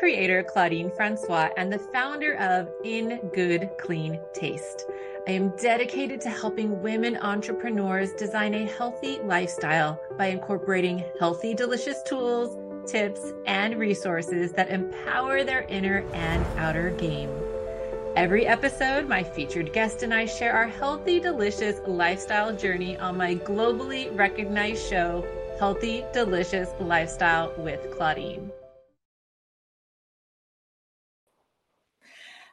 Creator 0.00 0.42
Claudine 0.42 0.90
Francois 0.90 1.50
and 1.58 1.70
the 1.70 1.78
founder 1.78 2.34
of 2.36 2.70
In 2.84 3.20
Good 3.34 3.68
Clean 3.78 4.18
Taste. 4.32 4.86
I 5.28 5.32
am 5.32 5.54
dedicated 5.58 6.22
to 6.22 6.30
helping 6.30 6.80
women 6.80 7.18
entrepreneurs 7.18 8.14
design 8.14 8.54
a 8.54 8.64
healthy 8.64 9.18
lifestyle 9.18 10.00
by 10.16 10.28
incorporating 10.28 11.04
healthy, 11.18 11.52
delicious 11.52 12.02
tools, 12.04 12.56
tips, 12.90 13.20
and 13.44 13.76
resources 13.78 14.52
that 14.52 14.70
empower 14.70 15.44
their 15.44 15.66
inner 15.68 15.98
and 16.14 16.46
outer 16.58 16.92
game. 16.92 17.28
Every 18.16 18.46
episode, 18.46 19.06
my 19.06 19.22
featured 19.22 19.74
guest 19.74 20.02
and 20.02 20.14
I 20.14 20.24
share 20.24 20.54
our 20.54 20.66
healthy, 20.66 21.20
delicious 21.20 21.78
lifestyle 21.86 22.56
journey 22.56 22.96
on 22.96 23.18
my 23.18 23.34
globally 23.34 24.16
recognized 24.16 24.88
show, 24.88 25.26
Healthy, 25.58 26.06
Delicious 26.14 26.70
Lifestyle 26.80 27.52
with 27.58 27.90
Claudine. 27.90 28.50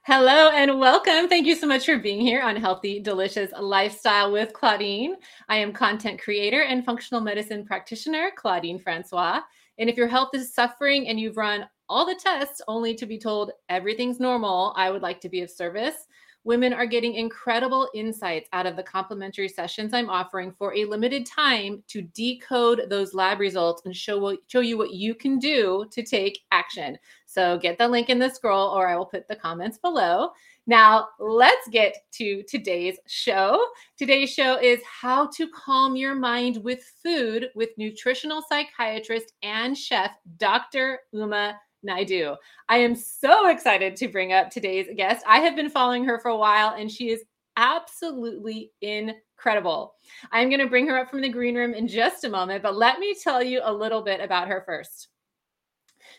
Hello 0.08 0.48
and 0.52 0.80
welcome. 0.80 1.28
Thank 1.28 1.46
you 1.48 1.54
so 1.54 1.68
much 1.68 1.86
for 1.86 1.98
being 1.98 2.22
here 2.22 2.42
on 2.42 2.56
Healthy 2.56 3.02
Delicious 3.02 3.52
Lifestyle 3.60 4.32
with 4.32 4.54
Claudine. 4.54 5.18
I 5.50 5.58
am 5.58 5.74
content 5.74 6.22
creator 6.22 6.62
and 6.62 6.86
functional 6.86 7.20
medicine 7.20 7.66
practitioner, 7.66 8.32
Claudine 8.38 8.80
Francois. 8.80 9.42
And 9.78 9.90
if 9.90 9.98
your 9.98 10.08
health 10.08 10.30
is 10.34 10.54
suffering 10.54 11.10
and 11.10 11.20
you've 11.20 11.36
run 11.36 11.68
all 11.90 12.06
the 12.06 12.16
tests 12.16 12.62
only 12.70 12.96
to 12.96 13.06
be 13.06 13.20
told 13.20 13.52
everything's 13.68 14.18
normal, 14.18 14.74
I 14.78 14.92
would 14.92 15.02
like 15.02 15.20
to 15.20 15.30
be 15.30 15.42
of 15.42 15.52
service. 15.52 16.08
Women 16.44 16.72
are 16.72 16.86
getting 16.86 17.16
incredible 17.16 17.90
insights 17.94 18.48
out 18.54 18.66
of 18.66 18.76
the 18.78 18.84
complimentary 18.84 19.50
sessions 19.50 19.94
I'm 19.94 20.10
offering 20.10 20.54
for 20.54 20.74
a 20.74 20.86
limited 20.86 21.26
time 21.26 21.84
to 21.90 22.02
decode 22.02 22.84
those 22.90 23.14
lab 23.14 23.40
results 23.40 23.82
and 23.86 23.96
show, 23.96 24.38
show 24.48 24.62
you 24.62 24.78
what 24.78 24.94
you 24.94 25.14
can 25.14 25.40
do 25.40 25.86
to 25.92 26.04
take 26.04 26.40
action. 26.52 26.98
So 27.26 27.58
get 27.58 27.78
the 27.78 27.88
link 27.88 28.10
in 28.10 28.20
the 28.20 28.30
scroll 28.30 28.70
or 28.70 28.88
I 28.88 28.96
will 28.96 29.06
put 29.06 29.28
the 29.28 29.36
comments 29.36 29.78
below. 29.78 30.30
Now, 30.70 31.08
let's 31.18 31.66
get 31.70 31.96
to 32.16 32.44
today's 32.44 32.98
show. 33.08 33.66
Today's 33.98 34.34
show 34.34 34.60
is 34.60 34.82
how 34.84 35.28
to 35.38 35.48
calm 35.48 35.96
your 35.96 36.14
mind 36.14 36.58
with 36.62 36.84
food 37.02 37.50
with 37.56 37.70
nutritional 37.78 38.44
psychiatrist 38.50 39.32
and 39.44 39.78
chef 39.78 40.12
Dr. 40.36 41.00
Uma 41.14 41.58
Naidoo. 41.88 42.36
I 42.68 42.80
am 42.80 42.96
so 42.96 43.50
excited 43.50 43.96
to 43.96 44.10
bring 44.10 44.34
up 44.34 44.50
today's 44.50 44.88
guest. 44.98 45.24
I 45.26 45.40
have 45.40 45.56
been 45.56 45.70
following 45.70 46.04
her 46.04 46.20
for 46.20 46.30
a 46.30 46.38
while 46.38 46.76
and 46.78 46.92
she 46.92 47.12
is 47.12 47.24
absolutely 47.56 48.72
incredible. 48.82 49.94
I'm 50.34 50.50
going 50.50 50.60
to 50.60 50.68
bring 50.68 50.88
her 50.88 51.00
up 51.00 51.10
from 51.10 51.22
the 51.22 51.30
green 51.30 51.56
room 51.56 51.74
in 51.74 51.88
just 51.88 52.26
a 52.26 52.30
moment, 52.30 52.62
but 52.62 52.76
let 52.76 53.00
me 53.00 53.16
tell 53.16 53.42
you 53.42 53.62
a 53.64 53.74
little 53.74 54.02
bit 54.02 54.20
about 54.20 54.50
her 54.50 54.64
first. 54.66 55.08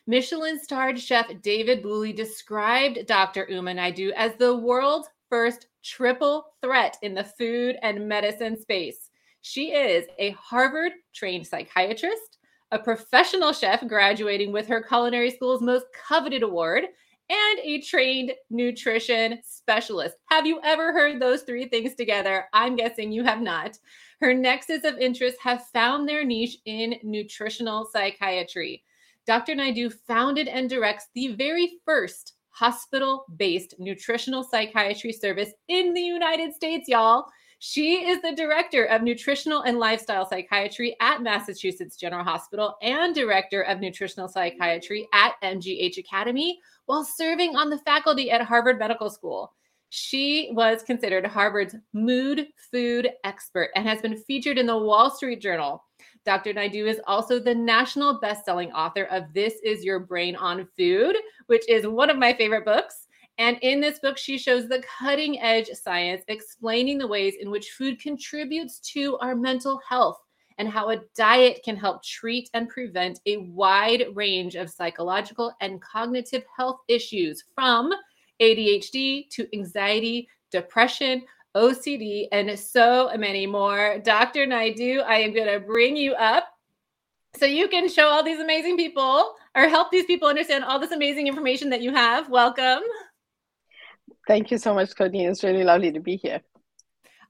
Michelin 0.09 0.59
starred 0.59 0.99
chef 0.99 1.31
David 1.43 1.83
Bouley 1.83 2.15
described 2.15 3.07
Dr. 3.07 3.47
Uma 3.51 3.75
Naidoo 3.75 4.11
as 4.17 4.33
the 4.37 4.57
world's 4.57 5.11
first 5.29 5.67
triple 5.85 6.47
threat 6.63 6.97
in 7.03 7.13
the 7.13 7.25
food 7.25 7.77
and 7.83 8.09
medicine 8.09 8.59
space. 8.59 9.11
She 9.43 9.73
is 9.73 10.07
a 10.19 10.31
Harvard 10.31 10.93
trained 11.15 11.47
psychiatrist, 11.47 12.39
a 12.71 12.79
professional 12.79 13.53
chef 13.53 13.87
graduating 13.87 14.51
with 14.51 14.67
her 14.69 14.83
culinary 14.83 15.31
school's 15.31 15.61
most 15.61 15.85
coveted 15.93 16.43
award, 16.43 16.85
and 17.29 17.59
a 17.63 17.83
trained 17.83 18.33
nutrition 18.49 19.41
specialist. 19.45 20.17
Have 20.31 20.47
you 20.47 20.59
ever 20.65 20.91
heard 20.91 21.21
those 21.21 21.43
three 21.43 21.69
things 21.69 21.95
together? 21.95 22.47
I'm 22.55 22.77
guessing 22.77 23.13
you 23.13 23.25
have 23.25 23.43
not. 23.43 23.79
Her 24.23 24.33
nexus 24.33 24.85
of 24.85 24.97
interest 24.97 25.37
have 25.43 25.67
found 25.67 26.09
their 26.09 26.25
niche 26.25 26.57
in 26.65 26.95
nutritional 27.03 27.87
psychiatry. 27.93 28.85
Dr. 29.29 29.55
Naidoo 29.55 29.93
founded 30.07 30.49
and 30.49 30.71
directs 30.71 31.09
the 31.15 31.35
very 31.35 31.81
first 31.85 32.33
hospital 32.49 33.27
based 33.37 33.75
nutritional 33.79 34.43
psychiatry 34.43 35.13
service 35.13 35.51
in 35.69 35.93
the 35.93 36.01
United 36.01 36.55
States, 36.55 36.89
y'all. 36.89 37.27
She 37.59 38.09
is 38.09 38.23
the 38.23 38.35
director 38.35 38.85
of 38.87 39.03
nutritional 39.03 39.65
and 39.65 39.79
lifestyle 39.79 40.27
psychiatry 40.27 40.97
at 41.03 41.21
Massachusetts 41.21 41.99
General 41.99 42.25
Hospital 42.25 42.77
and 42.81 43.15
director 43.15 43.61
of 43.65 43.81
nutritional 43.81 44.29
psychiatry 44.29 45.07
at 45.13 45.35
MGH 45.45 45.99
Academy 45.99 46.59
while 46.87 47.05
serving 47.05 47.55
on 47.55 47.69
the 47.69 47.81
faculty 47.81 48.31
at 48.31 48.41
Harvard 48.41 48.79
Medical 48.79 49.11
School. 49.11 49.53
She 49.91 50.53
was 50.53 50.83
considered 50.83 51.27
Harvard's 51.27 51.75
mood 51.93 52.47
food 52.71 53.11
expert 53.25 53.69
and 53.77 53.87
has 53.87 54.01
been 54.01 54.17
featured 54.17 54.57
in 54.57 54.65
the 54.65 54.79
Wall 54.79 55.11
Street 55.11 55.43
Journal, 55.43 55.85
Dr. 56.29 56.53
Naidoo 56.53 56.87
is 56.87 57.01
also 57.07 57.39
the 57.39 57.55
national 57.55 58.21
best-selling 58.21 58.71
author 58.73 59.05
of 59.05 59.33
This 59.33 59.55
Is 59.65 59.83
Your 59.83 59.99
Brain 59.99 60.37
on 60.37 60.69
Food, 60.77 61.17
which 61.47 61.67
is 61.71 61.87
one 61.87 62.11
of 62.11 62.19
my 62.19 62.35
favorite 62.35 62.67
books. 62.67 63.07
And 63.39 63.57
in 63.63 63.81
this 63.81 63.99
book, 63.99 64.19
she 64.19 64.37
shows 64.37 64.69
the 64.69 64.83
cutting 64.99 65.41
edge 65.41 65.69
science 65.69 66.25
explaining 66.29 66.99
the 66.99 67.07
ways 67.07 67.37
in 67.41 67.51
which 67.51 67.71
food 67.71 67.99
contributes 67.99 68.79
to 68.93 69.17
our 69.21 69.35
mental 69.35 69.81
health 69.89 70.19
and 70.59 70.69
how 70.69 70.91
a 70.91 71.01
diet 71.17 71.63
can 71.65 71.77
help 71.77 72.05
treat 72.05 72.51
and 72.53 72.69
prevent 72.69 73.21
a 73.25 73.39
wide 73.39 74.05
range 74.13 74.55
of 74.55 74.69
psychological 74.69 75.55
and 75.63 75.81
cognitive 75.81 76.43
health 76.55 76.81
issues 76.89 77.43
from 77.55 77.91
ADHD 78.43 79.31
to 79.31 79.49
anxiety, 79.55 80.29
depression, 80.51 81.23
OCD, 81.59 82.29
and 82.31 82.59
so 82.59 83.11
many 83.17 83.47
more. 83.47 83.99
Dr. 84.05 84.47
Naidoo, 84.47 85.03
I 85.03 85.17
am 85.19 85.35
going 85.35 85.53
to 85.53 85.61
bring 85.61 85.97
you 85.97 86.15
up 86.15 86.45
so 87.37 87.47
you 87.47 87.69
can 87.69 87.89
show 87.89 88.07
all 88.07 88.23
these 88.23 88.41
amazing 88.41 88.77
people 88.77 89.35
or 89.57 89.69
help 89.69 89.91
these 89.91 90.07
people 90.07 90.29
understand 90.29 90.65
all 90.65 90.79
this 90.79 90.93
amazing 90.93 91.27
information 91.27 91.71
that 91.71 91.83
you 91.83 91.93
have. 91.93 92.29
Welcome. 92.29 92.81
Thank 94.27 94.51
you 94.51 94.59
so 94.59 94.75
much, 94.75 94.95
Claudine. 94.95 95.29
It's 95.29 95.43
really 95.43 95.65
lovely 95.65 95.91
to 95.93 96.01
be 96.01 96.17
here. 96.17 96.41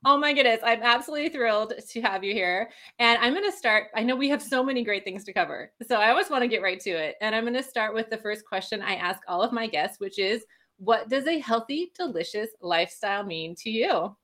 Oh 0.04 0.16
my 0.16 0.32
goodness, 0.32 0.60
I'm 0.62 0.82
absolutely 0.82 1.30
thrilled 1.30 1.72
to 1.90 2.00
have 2.02 2.22
you 2.22 2.32
here. 2.32 2.70
And 2.98 3.18
I'm 3.18 3.32
going 3.32 3.50
to 3.50 3.56
start. 3.56 3.88
I 3.96 4.04
know 4.04 4.14
we 4.14 4.28
have 4.28 4.42
so 4.42 4.62
many 4.62 4.84
great 4.84 5.04
things 5.04 5.24
to 5.24 5.32
cover. 5.32 5.72
So 5.86 5.96
I 5.96 6.10
always 6.10 6.30
want 6.30 6.42
to 6.42 6.48
get 6.48 6.62
right 6.62 6.78
to 6.80 6.90
it. 6.90 7.16
And 7.20 7.34
I'm 7.34 7.44
going 7.44 7.54
to 7.54 7.62
start 7.62 7.94
with 7.94 8.08
the 8.08 8.18
first 8.18 8.44
question 8.44 8.80
I 8.80 8.94
ask 8.94 9.20
all 9.26 9.42
of 9.42 9.52
my 9.52 9.66
guests, 9.66 9.98
which 9.98 10.18
is 10.18 10.44
what 10.78 11.08
does 11.08 11.26
a 11.26 11.40
healthy, 11.40 11.92
delicious 11.96 12.48
lifestyle 12.60 13.24
mean 13.24 13.54
to 13.56 13.70
you? 13.70 14.16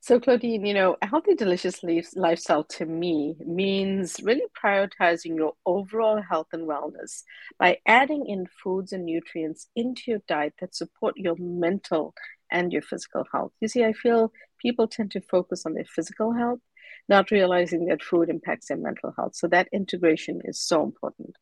So, 0.00 0.20
Claudine, 0.20 0.66
you 0.66 0.74
know, 0.74 0.96
a 1.00 1.06
healthy, 1.06 1.34
delicious 1.34 1.82
lifestyle 2.14 2.64
to 2.64 2.84
me 2.84 3.36
means 3.40 4.20
really 4.22 4.44
prioritizing 4.62 5.34
your 5.34 5.54
overall 5.64 6.20
health 6.20 6.48
and 6.52 6.68
wellness 6.68 7.22
by 7.58 7.78
adding 7.86 8.26
in 8.26 8.46
foods 8.62 8.92
and 8.92 9.06
nutrients 9.06 9.68
into 9.74 10.02
your 10.08 10.20
diet 10.28 10.52
that 10.60 10.74
support 10.74 11.16
your 11.16 11.36
mental 11.38 12.12
and 12.52 12.70
your 12.70 12.82
physical 12.82 13.24
health. 13.32 13.52
You 13.60 13.68
see, 13.68 13.82
I 13.82 13.94
feel 13.94 14.30
people 14.60 14.86
tend 14.86 15.10
to 15.12 15.22
focus 15.22 15.64
on 15.64 15.72
their 15.72 15.86
physical 15.86 16.34
health, 16.34 16.60
not 17.08 17.30
realizing 17.30 17.86
that 17.86 18.02
food 18.02 18.28
impacts 18.28 18.68
their 18.68 18.76
mental 18.76 19.14
health. 19.16 19.34
So, 19.34 19.48
that 19.48 19.68
integration 19.72 20.42
is 20.44 20.60
so 20.60 20.82
important. 20.82 21.34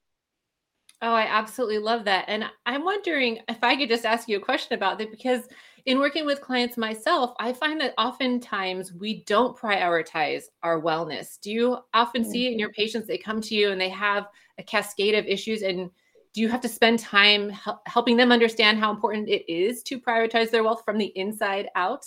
Oh, 1.04 1.12
I 1.12 1.22
absolutely 1.22 1.78
love 1.78 2.04
that. 2.04 2.26
And 2.28 2.44
I'm 2.64 2.84
wondering 2.84 3.40
if 3.48 3.64
I 3.64 3.74
could 3.74 3.88
just 3.88 4.06
ask 4.06 4.28
you 4.28 4.36
a 4.36 4.40
question 4.40 4.74
about 4.74 4.98
that 4.98 5.10
because 5.10 5.48
in 5.84 5.98
working 5.98 6.24
with 6.24 6.40
clients 6.40 6.76
myself, 6.76 7.34
I 7.40 7.52
find 7.52 7.80
that 7.80 7.94
oftentimes 7.98 8.92
we 8.92 9.24
don't 9.24 9.56
prioritize 9.56 10.44
our 10.62 10.80
wellness. 10.80 11.40
Do 11.40 11.50
you 11.50 11.78
often 11.92 12.24
see 12.24 12.52
in 12.52 12.58
your 12.58 12.68
mm-hmm. 12.68 12.82
patients? 12.82 13.08
They 13.08 13.18
come 13.18 13.40
to 13.40 13.54
you 13.56 13.72
and 13.72 13.80
they 13.80 13.88
have 13.88 14.28
a 14.58 14.62
cascade 14.62 15.16
of 15.16 15.26
issues. 15.26 15.62
And 15.62 15.90
do 16.34 16.40
you 16.40 16.48
have 16.48 16.60
to 16.60 16.68
spend 16.68 17.00
time 17.00 17.52
helping 17.86 18.16
them 18.16 18.30
understand 18.30 18.78
how 18.78 18.92
important 18.92 19.28
it 19.28 19.52
is 19.52 19.82
to 19.84 20.00
prioritize 20.00 20.52
their 20.52 20.62
wealth 20.62 20.84
from 20.84 20.98
the 20.98 21.12
inside 21.16 21.68
out? 21.74 22.04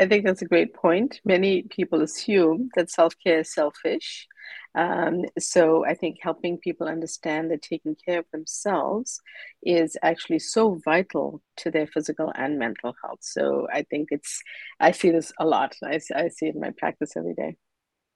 I 0.00 0.08
think 0.08 0.24
that's 0.24 0.42
a 0.42 0.46
great 0.46 0.74
point. 0.74 1.20
Many 1.24 1.62
people 1.62 2.02
assume 2.02 2.70
that 2.74 2.90
self 2.90 3.14
care 3.22 3.40
is 3.40 3.52
selfish 3.52 4.26
um, 4.74 5.24
so 5.38 5.84
I 5.84 5.94
think 5.94 6.18
helping 6.20 6.58
people 6.58 6.86
understand 6.86 7.50
that 7.50 7.62
taking 7.62 7.96
care 7.96 8.20
of 8.20 8.26
themselves 8.32 9.20
is 9.62 9.96
actually 10.02 10.38
so 10.38 10.80
vital 10.84 11.42
to 11.58 11.70
their 11.70 11.86
physical 11.86 12.32
and 12.36 12.58
mental 12.58 12.94
health. 13.02 13.18
So 13.20 13.66
I 13.72 13.82
think 13.82 14.08
it's, 14.10 14.40
I 14.78 14.92
see 14.92 15.10
this 15.10 15.32
a 15.40 15.46
lot. 15.46 15.74
I, 15.82 16.00
I 16.14 16.28
see 16.28 16.46
it 16.46 16.54
in 16.54 16.60
my 16.60 16.72
practice 16.78 17.16
every 17.16 17.34
day. 17.34 17.56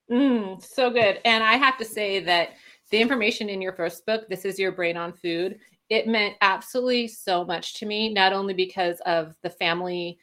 Mm, 0.09 0.63
so 0.63 0.91
good. 0.91 1.19
And 1.25 1.43
I 1.43 1.53
have 1.53 1.77
to 1.79 1.85
say 1.85 2.21
that 2.21 2.49
the 2.91 3.01
information 3.01 3.49
in 3.49 3.61
your 3.61 3.73
first 3.73 4.05
book, 4.05 4.29
This 4.29 4.45
is 4.45 4.59
Your 4.59 4.71
Brain 4.71 4.95
on 4.95 5.13
Food, 5.13 5.59
it 5.89 6.07
meant 6.07 6.35
absolutely 6.41 7.07
so 7.07 7.43
much 7.43 7.75
to 7.75 7.85
me, 7.85 8.13
not 8.13 8.31
only 8.31 8.53
because 8.53 8.99
of 9.05 9.35
the 9.43 9.49
family, 9.49 10.17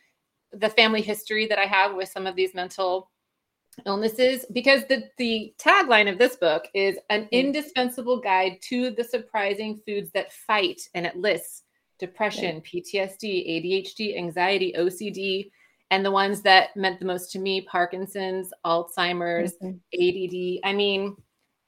the 0.52 0.70
family 0.70 1.02
history 1.02 1.46
that 1.46 1.58
I 1.58 1.64
have 1.64 1.94
with 1.94 2.08
some 2.08 2.26
of 2.26 2.36
these 2.36 2.54
mental 2.54 3.10
illnesses, 3.86 4.44
because 4.52 4.84
the, 4.88 5.04
the 5.18 5.54
tagline 5.58 6.10
of 6.10 6.18
this 6.18 6.36
book 6.36 6.66
is 6.74 6.98
an 7.10 7.22
mm. 7.22 7.30
indispensable 7.30 8.20
guide 8.20 8.58
to 8.68 8.90
the 8.90 9.04
surprising 9.04 9.80
foods 9.86 10.10
that 10.12 10.32
fight, 10.32 10.80
and 10.94 11.06
it 11.06 11.16
lists 11.16 11.62
depression, 11.98 12.60
PTSD, 12.62 13.22
ADHD, 13.22 14.18
anxiety, 14.18 14.74
OCD, 14.76 15.50
and 15.92 16.04
the 16.04 16.10
ones 16.10 16.42
that 16.42 16.76
meant 16.76 16.98
the 16.98 17.04
most 17.04 17.30
to 17.32 17.38
me 17.38 17.60
Parkinson's, 17.60 18.50
Alzheimer's, 18.64 19.54
mm-hmm. 19.62 19.76
ADD. 19.94 20.68
I 20.68 20.74
mean, 20.74 21.14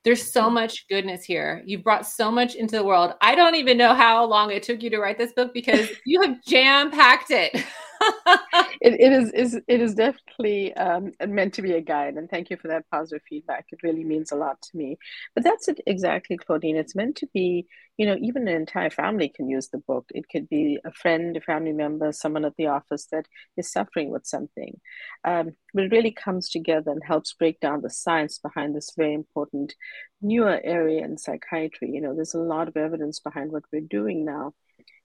there's 0.02 0.32
so 0.32 0.50
much 0.50 0.88
goodness 0.88 1.24
here. 1.24 1.62
You 1.64 1.78
brought 1.78 2.06
so 2.06 2.30
much 2.30 2.54
into 2.56 2.76
the 2.76 2.84
world. 2.84 3.14
I 3.20 3.34
don't 3.34 3.54
even 3.54 3.78
know 3.78 3.94
how 3.94 4.24
long 4.24 4.50
it 4.50 4.62
took 4.62 4.82
you 4.82 4.90
to 4.90 4.98
write 4.98 5.18
this 5.18 5.32
book 5.32 5.54
because 5.54 5.88
you 6.06 6.20
have 6.22 6.42
jam 6.44 6.90
packed 6.90 7.30
it. 7.30 7.64
it, 8.80 8.94
it 9.00 9.12
is, 9.12 9.32
is 9.32 9.60
it 9.66 9.80
is 9.80 9.94
definitely 9.94 10.74
um, 10.74 11.12
meant 11.26 11.54
to 11.54 11.62
be 11.62 11.72
a 11.72 11.80
guide, 11.80 12.14
and 12.14 12.28
thank 12.28 12.50
you 12.50 12.56
for 12.56 12.68
that 12.68 12.84
positive 12.90 13.22
feedback. 13.28 13.66
It 13.72 13.82
really 13.82 14.04
means 14.04 14.32
a 14.32 14.36
lot 14.36 14.60
to 14.62 14.76
me. 14.76 14.98
But 15.34 15.44
that's 15.44 15.68
it 15.68 15.80
exactly, 15.86 16.36
Claudine. 16.36 16.76
It's 16.76 16.94
meant 16.94 17.16
to 17.16 17.28
be, 17.32 17.66
you 17.96 18.06
know, 18.06 18.16
even 18.20 18.48
an 18.48 18.56
entire 18.56 18.90
family 18.90 19.28
can 19.34 19.48
use 19.48 19.68
the 19.68 19.78
book. 19.78 20.06
It 20.14 20.28
could 20.30 20.48
be 20.48 20.78
a 20.84 20.92
friend, 20.92 21.36
a 21.36 21.40
family 21.40 21.72
member, 21.72 22.12
someone 22.12 22.44
at 22.44 22.56
the 22.56 22.66
office 22.66 23.06
that 23.12 23.26
is 23.56 23.70
suffering 23.72 24.10
with 24.10 24.26
something. 24.26 24.80
Um, 25.24 25.52
but 25.72 25.84
it 25.84 25.92
really 25.92 26.12
comes 26.12 26.50
together 26.50 26.90
and 26.90 27.02
helps 27.04 27.32
break 27.34 27.60
down 27.60 27.82
the 27.82 27.90
science 27.90 28.38
behind 28.38 28.74
this 28.74 28.92
very 28.96 29.14
important 29.14 29.74
newer 30.20 30.60
area 30.62 31.04
in 31.04 31.18
psychiatry. 31.18 31.90
You 31.92 32.00
know, 32.00 32.14
there's 32.14 32.34
a 32.34 32.38
lot 32.38 32.68
of 32.68 32.76
evidence 32.76 33.20
behind 33.20 33.52
what 33.52 33.64
we're 33.72 33.80
doing 33.82 34.24
now 34.24 34.52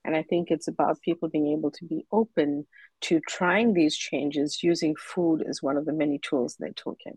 and 0.05 0.15
I 0.15 0.23
think 0.23 0.49
it's 0.49 0.67
about 0.67 1.01
people 1.01 1.29
being 1.29 1.47
able 1.47 1.71
to 1.71 1.85
be 1.85 2.05
open 2.11 2.65
to 3.01 3.19
trying 3.27 3.73
these 3.73 3.95
changes 3.95 4.63
using 4.63 4.95
food 4.95 5.43
as 5.47 5.61
one 5.61 5.77
of 5.77 5.85
the 5.85 5.93
many 5.93 6.19
tools 6.19 6.55
in 6.59 6.65
their 6.65 6.73
toolkit. 6.73 7.15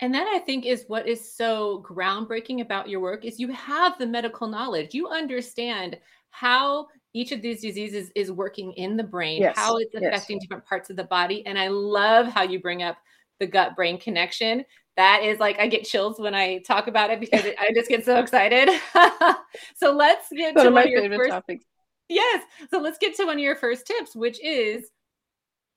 And 0.00 0.14
that 0.14 0.26
I 0.26 0.38
think 0.38 0.64
is 0.64 0.84
what 0.88 1.06
is 1.06 1.34
so 1.34 1.84
groundbreaking 1.86 2.62
about 2.62 2.88
your 2.88 3.00
work 3.00 3.24
is 3.24 3.38
you 3.38 3.52
have 3.52 3.98
the 3.98 4.06
medical 4.06 4.48
knowledge. 4.48 4.94
You 4.94 5.08
understand 5.08 5.98
how 6.30 6.86
each 7.12 7.32
of 7.32 7.42
these 7.42 7.60
diseases 7.60 8.10
is 8.14 8.32
working 8.32 8.72
in 8.74 8.96
the 8.96 9.02
brain, 9.02 9.42
yes. 9.42 9.58
how 9.58 9.76
it's 9.76 9.94
affecting 9.94 10.36
yes. 10.36 10.42
different 10.42 10.64
parts 10.64 10.88
of 10.88 10.96
the 10.96 11.04
body. 11.04 11.44
And 11.44 11.58
I 11.58 11.68
love 11.68 12.28
how 12.28 12.42
you 12.42 12.60
bring 12.60 12.82
up 12.82 12.96
the 13.40 13.46
gut 13.46 13.76
brain 13.76 13.98
connection. 13.98 14.64
That 14.96 15.22
is 15.22 15.38
like 15.38 15.58
I 15.58 15.66
get 15.66 15.84
chills 15.84 16.18
when 16.18 16.34
I 16.34 16.58
talk 16.58 16.86
about 16.86 17.10
it 17.10 17.20
because 17.20 17.44
I 17.58 17.72
just 17.74 17.88
get 17.88 18.04
so 18.04 18.18
excited. 18.20 18.70
so 19.76 19.92
let's 19.92 20.28
get 20.30 20.54
one 20.54 20.64
to 20.64 20.70
one 20.70 20.84
of 20.84 20.90
your 20.90 21.16
first 21.16 21.30
topics. 21.30 21.64
Yes. 22.10 22.44
So 22.70 22.80
let's 22.80 22.98
get 22.98 23.14
to 23.16 23.24
one 23.24 23.36
of 23.36 23.40
your 23.40 23.56
first 23.56 23.86
tips, 23.86 24.16
which 24.16 24.42
is 24.44 24.90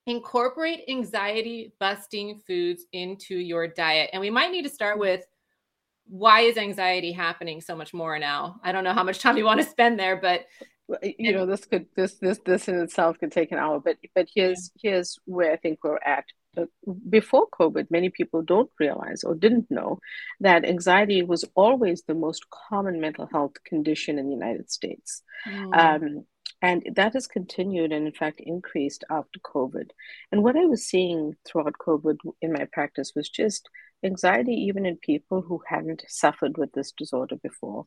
incorporate 0.07 0.81
anxiety 0.89 1.73
busting 1.79 2.41
foods 2.45 2.85
into 2.91 3.35
your 3.35 3.67
diet. 3.67 4.09
And 4.11 4.19
we 4.19 4.29
might 4.29 4.51
need 4.51 4.63
to 4.63 4.69
start 4.69 4.95
mm-hmm. 4.95 5.01
with 5.01 5.25
why 6.07 6.41
is 6.41 6.57
anxiety 6.57 7.13
happening 7.13 7.61
so 7.61 7.75
much 7.75 7.93
more 7.93 8.19
now? 8.19 8.59
I 8.63 8.71
don't 8.71 8.83
know 8.83 8.93
how 8.93 9.03
much 9.03 9.19
time 9.19 9.37
you 9.37 9.45
want 9.45 9.61
to 9.61 9.65
spend 9.65 9.97
there, 9.99 10.17
but 10.17 10.45
you 11.01 11.31
know 11.31 11.45
this 11.45 11.65
could 11.65 11.85
this 11.95 12.15
this 12.15 12.39
this 12.45 12.67
in 12.67 12.79
itself 12.79 13.17
could 13.17 13.31
take 13.31 13.53
an 13.53 13.57
hour 13.57 13.79
but 13.79 13.97
but 14.13 14.27
here's 14.35 14.69
here's 14.81 15.17
where 15.25 15.53
i 15.53 15.55
think 15.55 15.79
we're 15.81 15.97
at 16.05 16.25
before 17.09 17.47
covid 17.59 17.89
many 17.89 18.09
people 18.09 18.41
don't 18.41 18.69
realize 18.79 19.23
or 19.23 19.33
didn't 19.35 19.69
know 19.69 19.99
that 20.39 20.65
anxiety 20.65 21.23
was 21.23 21.43
always 21.55 22.03
the 22.03 22.13
most 22.13 22.45
common 22.69 22.99
mental 22.99 23.27
health 23.31 23.53
condition 23.65 24.19
in 24.19 24.25
the 24.25 24.35
united 24.35 24.69
states 24.69 25.23
mm. 25.47 25.77
um, 25.77 26.25
and 26.63 26.81
that 26.95 27.13
has 27.13 27.27
continued 27.27 27.91
and, 27.91 28.07
in 28.07 28.13
fact, 28.13 28.39
increased 28.39 29.03
after 29.09 29.37
COVID. 29.39 29.89
And 30.31 30.43
what 30.43 30.55
I 30.55 30.65
was 30.65 30.85
seeing 30.85 31.35
throughout 31.45 31.75
COVID 31.85 32.15
in 32.41 32.53
my 32.53 32.65
practice 32.71 33.11
was 33.13 33.27
just 33.27 33.69
anxiety, 34.05 34.53
even 34.53 34.85
in 34.85 34.95
people 34.97 35.41
who 35.41 35.61
hadn't 35.67 36.03
suffered 36.07 36.57
with 36.57 36.71
this 36.71 36.93
disorder 36.97 37.35
before, 37.43 37.85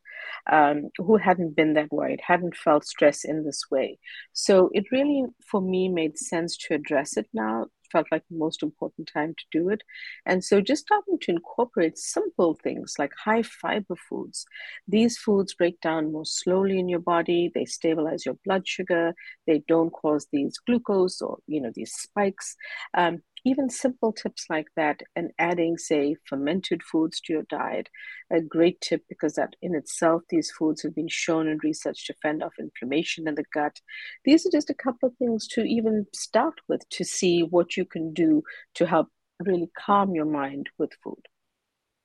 um, 0.53 0.91
who 0.99 1.17
hadn't 1.17 1.57
been 1.57 1.73
that 1.73 1.91
worried, 1.91 2.21
hadn't 2.27 2.55
felt 2.55 2.85
stress 2.85 3.25
in 3.25 3.45
this 3.45 3.63
way. 3.71 3.99
So 4.35 4.71
it 4.75 4.85
really, 4.93 5.25
for 5.51 5.63
me, 5.63 5.89
made 5.89 6.19
sense 6.19 6.57
to 6.59 6.75
address 6.75 7.17
it 7.17 7.29
now 7.33 7.67
felt 7.91 8.07
like 8.11 8.23
the 8.29 8.37
most 8.37 8.63
important 8.63 9.11
time 9.13 9.35
to 9.35 9.45
do 9.51 9.69
it. 9.69 9.83
And 10.25 10.45
so 10.45 10.61
just 10.61 10.83
starting 10.83 11.19
to 11.21 11.31
incorporate 11.33 11.99
simple 11.99 12.55
things 12.63 12.95
like 12.99 13.13
high 13.25 13.43
fiber 13.43 13.97
foods. 14.09 14.47
These 14.89 15.19
foods 15.19 15.55
break 15.55 15.81
down 15.81 16.13
more 16.13 16.25
slowly 16.25 16.79
in 16.79 16.89
your 16.89 17.01
body, 17.01 17.51
they 17.55 17.65
stabilize 17.65 18.27
your 18.27 18.39
blood 18.45 18.67
sugar, 18.67 19.15
they 19.47 19.63
don't 19.69 19.91
cause 19.91 20.27
these 20.33 20.59
glucose 20.67 21.21
or 21.21 21.39
you 21.47 21.61
know 21.61 21.71
these 21.75 21.93
spikes. 21.93 22.57
Um, 22.95 23.23
even 23.47 23.71
simple 23.71 24.13
tips 24.13 24.47
like 24.51 24.67
that 24.75 25.01
and 25.15 25.31
adding 25.39 25.79
say 25.79 26.17
fermented 26.25 26.83
foods 26.83 27.21
to 27.21 27.33
your 27.33 27.45
diet 27.45 27.89
a 28.33 28.41
great 28.41 28.81
tip 28.81 29.05
because 29.09 29.35
that 29.35 29.55
in 29.63 29.73
itself 29.73 30.23
these 30.31 30.51
foods 30.51 30.83
have 30.83 30.97
been 30.97 31.09
shown 31.09 31.47
in 31.47 31.57
research 31.63 32.07
to 32.07 32.15
fend 32.21 32.43
off 32.43 32.55
inflammation 32.59 33.29
in 33.29 33.37
the 33.37 33.45
gut. 33.55 33.81
These 34.25 34.45
are 34.47 34.51
just 34.51 34.69
a 34.69 34.75
couple 34.75 35.09
of 35.09 35.17
things 35.17 35.47
to 35.49 35.63
even 35.63 36.07
start 36.13 36.55
with 36.69 36.89
to 36.89 37.05
see 37.05 37.43
what 37.43 37.77
you 37.77 37.85
can 37.85 38.13
do 38.13 38.43
to 38.75 38.85
help 38.85 39.09
really 39.39 39.71
calm 39.79 40.13
your 40.13 40.25
mind 40.25 40.69
with 40.77 40.91
food. 41.05 41.23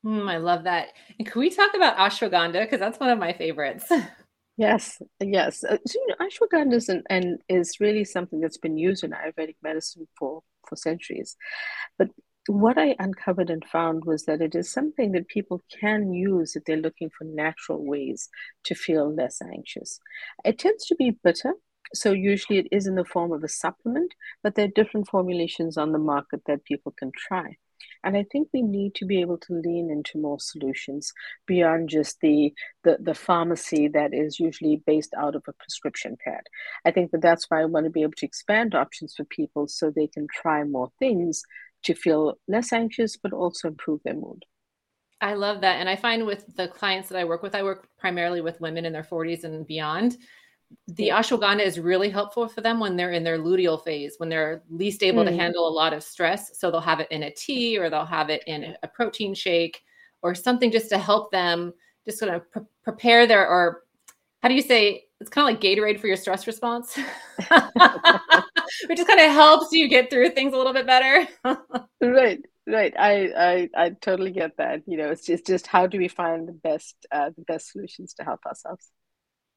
Mm, 0.05 0.29
i 0.29 0.37
love 0.37 0.65
that. 0.65 0.89
And 1.17 1.27
can 1.27 1.39
we 1.39 1.49
talk 1.49 1.73
about 1.73 1.97
ashwagandha? 1.97 2.61
Because 2.61 2.79
that's 2.79 2.99
one 2.99 3.09
of 3.09 3.17
my 3.17 3.33
favorites 3.33 3.91
Yes, 4.61 5.01
yes. 5.19 5.63
Uh, 5.63 5.77
so, 5.87 5.99
you 5.99 6.07
know, 6.09 6.25
ashwagandha 6.27 6.75
is, 6.75 6.87
an, 6.89 7.03
and 7.09 7.39
is 7.49 7.79
really 7.79 8.03
something 8.05 8.39
that's 8.39 8.59
been 8.59 8.77
used 8.77 9.03
in 9.03 9.11
Ayurvedic 9.11 9.55
medicine 9.63 10.07
for, 10.19 10.43
for 10.67 10.75
centuries. 10.75 11.35
But 11.97 12.09
what 12.47 12.77
I 12.77 12.95
uncovered 12.99 13.49
and 13.49 13.65
found 13.65 14.05
was 14.05 14.25
that 14.25 14.41
it 14.41 14.53
is 14.55 14.71
something 14.71 15.13
that 15.13 15.27
people 15.29 15.61
can 15.79 16.13
use 16.13 16.55
if 16.55 16.63
they're 16.65 16.77
looking 16.77 17.09
for 17.17 17.23
natural 17.25 17.83
ways 17.83 18.29
to 18.65 18.75
feel 18.75 19.13
less 19.13 19.41
anxious. 19.41 19.99
It 20.45 20.59
tends 20.59 20.85
to 20.87 20.95
be 20.95 21.17
bitter, 21.23 21.53
so 21.95 22.11
usually 22.11 22.59
it 22.59 22.67
is 22.71 22.87
in 22.87 22.95
the 22.95 23.05
form 23.05 23.31
of 23.31 23.43
a 23.43 23.49
supplement, 23.49 24.13
but 24.43 24.55
there 24.55 24.65
are 24.65 24.75
different 24.75 25.07
formulations 25.09 25.77
on 25.77 25.91
the 25.91 25.99
market 25.99 26.43
that 26.47 26.65
people 26.65 26.93
can 26.97 27.11
try. 27.17 27.57
And 28.03 28.17
I 28.17 28.25
think 28.31 28.49
we 28.53 28.61
need 28.61 28.95
to 28.95 29.05
be 29.05 29.21
able 29.21 29.37
to 29.37 29.53
lean 29.53 29.89
into 29.91 30.19
more 30.19 30.39
solutions 30.39 31.13
beyond 31.45 31.89
just 31.89 32.19
the, 32.21 32.53
the, 32.83 32.97
the 32.99 33.13
pharmacy 33.13 33.87
that 33.89 34.13
is 34.13 34.39
usually 34.39 34.81
based 34.85 35.13
out 35.17 35.35
of 35.35 35.43
a 35.47 35.53
prescription 35.53 36.17
pad. 36.23 36.41
I 36.85 36.91
think 36.91 37.11
that 37.11 37.21
that's 37.21 37.45
why 37.49 37.61
I 37.61 37.65
want 37.65 37.85
to 37.85 37.91
be 37.91 38.01
able 38.01 38.13
to 38.17 38.25
expand 38.25 38.75
options 38.75 39.13
for 39.15 39.25
people 39.25 39.67
so 39.67 39.89
they 39.91 40.07
can 40.07 40.27
try 40.27 40.63
more 40.63 40.91
things 40.99 41.43
to 41.83 41.93
feel 41.93 42.35
less 42.47 42.73
anxious, 42.73 43.17
but 43.17 43.33
also 43.33 43.67
improve 43.67 44.01
their 44.03 44.13
mood. 44.13 44.45
I 45.19 45.35
love 45.35 45.61
that. 45.61 45.79
And 45.79 45.87
I 45.87 45.95
find 45.95 46.25
with 46.25 46.55
the 46.55 46.67
clients 46.67 47.09
that 47.09 47.17
I 47.17 47.25
work 47.25 47.43
with, 47.43 47.53
I 47.53 47.63
work 47.63 47.87
primarily 47.99 48.41
with 48.41 48.59
women 48.59 48.85
in 48.85 48.93
their 48.93 49.03
40s 49.03 49.43
and 49.43 49.67
beyond 49.67 50.17
the 50.87 51.09
ashwagandha 51.09 51.61
is 51.61 51.79
really 51.79 52.09
helpful 52.09 52.47
for 52.47 52.61
them 52.61 52.79
when 52.79 52.95
they're 52.95 53.11
in 53.11 53.23
their 53.23 53.37
luteal 53.37 53.83
phase, 53.83 54.15
when 54.17 54.29
they're 54.29 54.63
least 54.69 55.03
able 55.03 55.23
mm. 55.23 55.27
to 55.27 55.35
handle 55.35 55.67
a 55.67 55.69
lot 55.69 55.93
of 55.93 56.03
stress. 56.03 56.59
So 56.59 56.69
they'll 56.69 56.81
have 56.81 56.99
it 56.99 57.11
in 57.11 57.23
a 57.23 57.31
tea 57.31 57.77
or 57.77 57.89
they'll 57.89 58.05
have 58.05 58.29
it 58.29 58.43
in 58.47 58.75
a 58.83 58.87
protein 58.87 59.33
shake 59.33 59.81
or 60.21 60.35
something 60.35 60.71
just 60.71 60.89
to 60.89 60.97
help 60.97 61.31
them 61.31 61.73
just 62.05 62.19
sort 62.19 62.33
of 62.33 62.49
pre- 62.51 62.63
prepare 62.83 63.27
their, 63.27 63.47
or 63.47 63.83
how 64.41 64.49
do 64.49 64.55
you 64.55 64.61
say, 64.61 65.05
it's 65.19 65.29
kind 65.29 65.47
of 65.47 65.53
like 65.53 65.61
Gatorade 65.61 65.99
for 65.99 66.07
your 66.07 66.17
stress 66.17 66.47
response, 66.47 66.95
which 67.37 68.97
just 68.97 69.07
kind 69.07 69.19
of 69.19 69.31
helps 69.31 69.71
you 69.71 69.87
get 69.87 70.09
through 70.09 70.31
things 70.31 70.53
a 70.53 70.57
little 70.57 70.73
bit 70.73 70.87
better. 70.87 71.27
right. 72.01 72.39
Right, 72.67 72.93
I, 72.97 73.29
I 73.35 73.69
I 73.75 73.89
totally 73.89 74.31
get 74.31 74.55
that. 74.57 74.83
You 74.85 74.95
know, 74.97 75.09
it's 75.09 75.25
just 75.25 75.47
just 75.47 75.65
how 75.65 75.87
do 75.87 75.97
we 75.97 76.07
find 76.07 76.47
the 76.47 76.53
best 76.53 76.95
uh, 77.11 77.31
the 77.35 77.41
best 77.41 77.71
solutions 77.71 78.13
to 78.13 78.23
help 78.23 78.45
ourselves. 78.45 78.87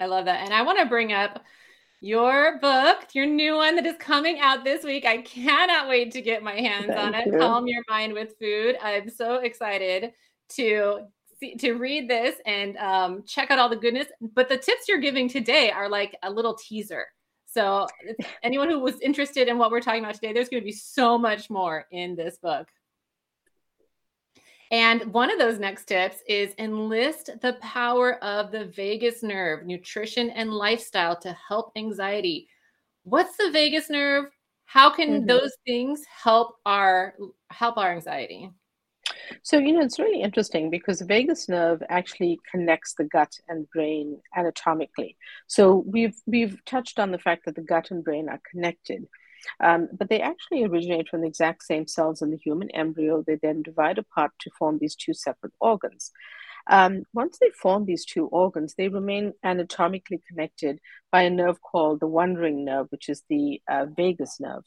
I 0.00 0.06
love 0.06 0.24
that. 0.24 0.44
And 0.44 0.52
I 0.52 0.62
want 0.62 0.78
to 0.78 0.86
bring 0.86 1.12
up 1.12 1.42
your 2.00 2.58
book, 2.58 3.06
your 3.14 3.26
new 3.26 3.54
one 3.54 3.76
that 3.76 3.86
is 3.86 3.96
coming 3.98 4.38
out 4.40 4.64
this 4.64 4.84
week. 4.84 5.06
I 5.06 5.22
cannot 5.22 5.88
wait 5.88 6.12
to 6.12 6.20
get 6.20 6.42
my 6.42 6.54
hands 6.54 6.88
Thank 6.88 7.00
on 7.00 7.14
it. 7.14 7.26
You. 7.26 7.38
Calm 7.38 7.66
Your 7.66 7.82
Mind 7.88 8.12
with 8.12 8.34
Food. 8.38 8.76
I'm 8.82 9.08
so 9.08 9.36
excited 9.36 10.12
to 10.50 11.06
see, 11.40 11.56
to 11.56 11.74
read 11.74 12.10
this 12.10 12.36
and 12.44 12.76
um, 12.76 13.22
check 13.26 13.50
out 13.50 13.58
all 13.58 13.68
the 13.70 13.76
goodness. 13.76 14.08
But 14.34 14.48
the 14.48 14.58
tips 14.58 14.86
you're 14.88 15.00
giving 15.00 15.28
today 15.28 15.70
are 15.70 15.88
like 15.88 16.16
a 16.22 16.30
little 16.30 16.54
teaser. 16.54 17.06
So 17.46 17.86
anyone 18.42 18.68
who 18.68 18.80
was 18.80 19.00
interested 19.00 19.48
in 19.48 19.58
what 19.58 19.70
we're 19.70 19.80
talking 19.80 20.02
about 20.02 20.14
today, 20.14 20.32
there's 20.32 20.48
going 20.48 20.62
to 20.62 20.66
be 20.66 20.72
so 20.72 21.16
much 21.16 21.48
more 21.48 21.86
in 21.92 22.16
this 22.16 22.36
book. 22.36 22.68
And 24.71 25.12
one 25.12 25.30
of 25.30 25.38
those 25.38 25.59
next 25.59 25.85
tips 25.85 26.18
is 26.28 26.54
enlist 26.59 27.30
the 27.42 27.54
power 27.54 28.23
of 28.25 28.50
the 28.50 28.66
vagus 28.66 29.23
nerve, 29.23 29.66
nutrition 29.66 30.30
and 30.30 30.52
lifestyle 30.52 31.16
to 31.21 31.37
help 31.49 31.73
anxiety. 31.76 32.49
What's 33.04 33.37
the 33.37 33.50
vagus 33.50 33.90
nerve? 33.90 34.26
How 34.64 34.90
can 34.90 35.11
mm-hmm. 35.11 35.26
those 35.26 35.52
things 35.66 36.02
help 36.06 36.56
our 36.64 37.14
help 37.50 37.76
our 37.76 37.92
anxiety? 37.92 38.50
So, 39.42 39.59
you 39.59 39.73
know, 39.73 39.83
it's 39.83 39.99
really 39.99 40.23
interesting 40.23 40.71
because 40.71 40.99
the 40.99 41.04
vagus 41.04 41.49
nerve 41.49 41.83
actually 41.88 42.38
connects 42.50 42.94
the 42.94 43.04
gut 43.04 43.33
and 43.49 43.68
brain 43.71 44.21
anatomically. 44.37 45.16
So 45.47 45.85
we've 45.87 46.16
we've 46.26 46.64
touched 46.64 46.99
on 46.99 47.11
the 47.11 47.18
fact 47.18 47.44
that 47.44 47.54
the 47.54 47.62
gut 47.62 47.90
and 47.90 48.02
brain 48.02 48.28
are 48.28 48.40
connected. 48.50 49.06
Um, 49.62 49.88
but 49.92 50.08
they 50.08 50.20
actually 50.20 50.64
originate 50.64 51.08
from 51.08 51.20
the 51.22 51.28
exact 51.28 51.64
same 51.64 51.86
cells 51.86 52.22
in 52.22 52.30
the 52.30 52.36
human 52.36 52.70
embryo. 52.70 53.22
They 53.22 53.38
then 53.42 53.62
divide 53.62 53.98
apart 53.98 54.32
to 54.40 54.50
form 54.58 54.78
these 54.78 54.94
two 54.94 55.14
separate 55.14 55.52
organs. 55.60 56.10
Um, 56.66 57.02
once 57.12 57.38
they 57.40 57.50
form 57.50 57.84
these 57.84 58.04
two 58.04 58.26
organs, 58.26 58.74
they 58.74 58.88
remain 58.88 59.34
anatomically 59.44 60.22
connected 60.26 60.80
by 61.12 61.22
a 61.22 61.30
nerve 61.30 61.60
called 61.60 62.00
the 62.00 62.06
wandering 62.06 62.64
nerve, 62.64 62.86
which 62.90 63.08
is 63.08 63.22
the 63.28 63.60
uh, 63.68 63.86
vagus 63.94 64.40
nerve. 64.40 64.64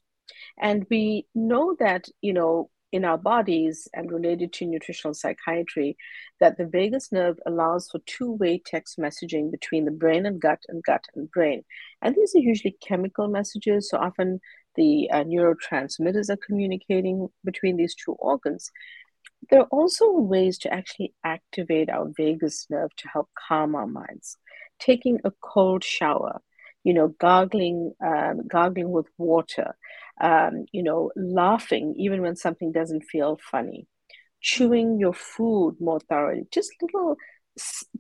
And 0.60 0.86
we 0.90 1.28
know 1.34 1.76
that, 1.80 2.08
you 2.22 2.34
know, 2.34 2.70
in 2.92 3.04
our 3.04 3.18
bodies 3.18 3.88
and 3.94 4.12
related 4.12 4.54
to 4.54 4.66
nutritional 4.66 5.14
psychiatry, 5.14 5.98
that 6.40 6.58
the 6.58 6.66
vagus 6.66 7.12
nerve 7.12 7.38
allows 7.46 7.90
for 7.90 8.00
two 8.06 8.32
way 8.34 8.62
text 8.66 8.98
messaging 8.98 9.52
between 9.52 9.86
the 9.86 9.92
brain 9.92 10.26
and 10.26 10.40
gut 10.40 10.60
and 10.70 10.82
gut 10.84 11.06
and 11.16 11.30
brain. 11.32 11.64
And 12.02 12.16
these 12.16 12.34
are 12.36 12.40
usually 12.40 12.78
chemical 12.82 13.28
messages. 13.28 13.90
So 13.90 13.98
often 13.98 14.40
the 14.78 15.10
uh, 15.12 15.24
neurotransmitters 15.24 16.30
are 16.30 16.38
communicating 16.38 17.28
between 17.44 17.76
these 17.76 17.96
two 17.96 18.14
organs. 18.14 18.72
There 19.50 19.62
are 19.62 19.68
also 19.72 20.12
ways 20.12 20.58
to 20.60 20.74
actually 20.74 21.14
activate 21.24 21.90
our 21.90 22.10
vagus 22.16 22.68
nerve 22.70 22.96
to 22.98 23.08
help 23.10 23.30
calm 23.48 23.76
our 23.76 23.88
minds. 23.88 24.38
Taking 24.80 25.20
a 25.24 25.32
cold 25.42 25.84
shower, 25.84 26.42
you 26.84 26.94
know, 26.94 27.10
gargling, 27.20 27.94
um, 28.06 28.48
gargling 28.48 28.92
with 28.92 29.08
water, 29.18 29.76
um, 30.22 30.66
you 30.72 30.84
know, 30.84 31.12
laughing 31.16 31.96
even 31.98 32.22
when 32.22 32.36
something 32.36 32.72
doesn't 32.72 33.04
feel 33.04 33.40
funny, 33.52 33.88
chewing 34.42 35.00
your 35.00 35.14
food 35.14 35.76
more 35.80 36.00
thoroughly, 36.00 36.48
just 36.52 36.72
little 36.82 37.18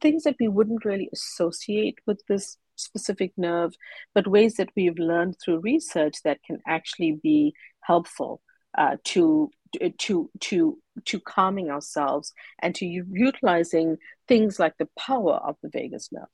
things 0.01 0.23
that 0.23 0.35
we 0.39 0.47
wouldn't 0.47 0.85
really 0.85 1.09
associate 1.11 1.97
with 2.05 2.21
this 2.27 2.57
specific 2.77 3.33
nerve, 3.37 3.75
but 4.15 4.27
ways 4.27 4.55
that 4.55 4.69
we've 4.75 4.97
learned 4.97 5.35
through 5.43 5.59
research 5.59 6.15
that 6.23 6.41
can 6.43 6.59
actually 6.65 7.19
be 7.21 7.53
helpful 7.81 8.41
uh, 8.77 8.97
to 9.03 9.49
to 9.97 10.29
to 10.39 10.77
to 11.05 11.19
calming 11.19 11.69
ourselves 11.69 12.33
and 12.59 12.73
to 12.75 12.85
utilizing 12.85 13.97
things 14.27 14.59
like 14.59 14.77
the 14.77 14.89
power 14.97 15.35
of 15.35 15.55
the 15.61 15.69
vagus 15.69 16.09
nerve. 16.11 16.27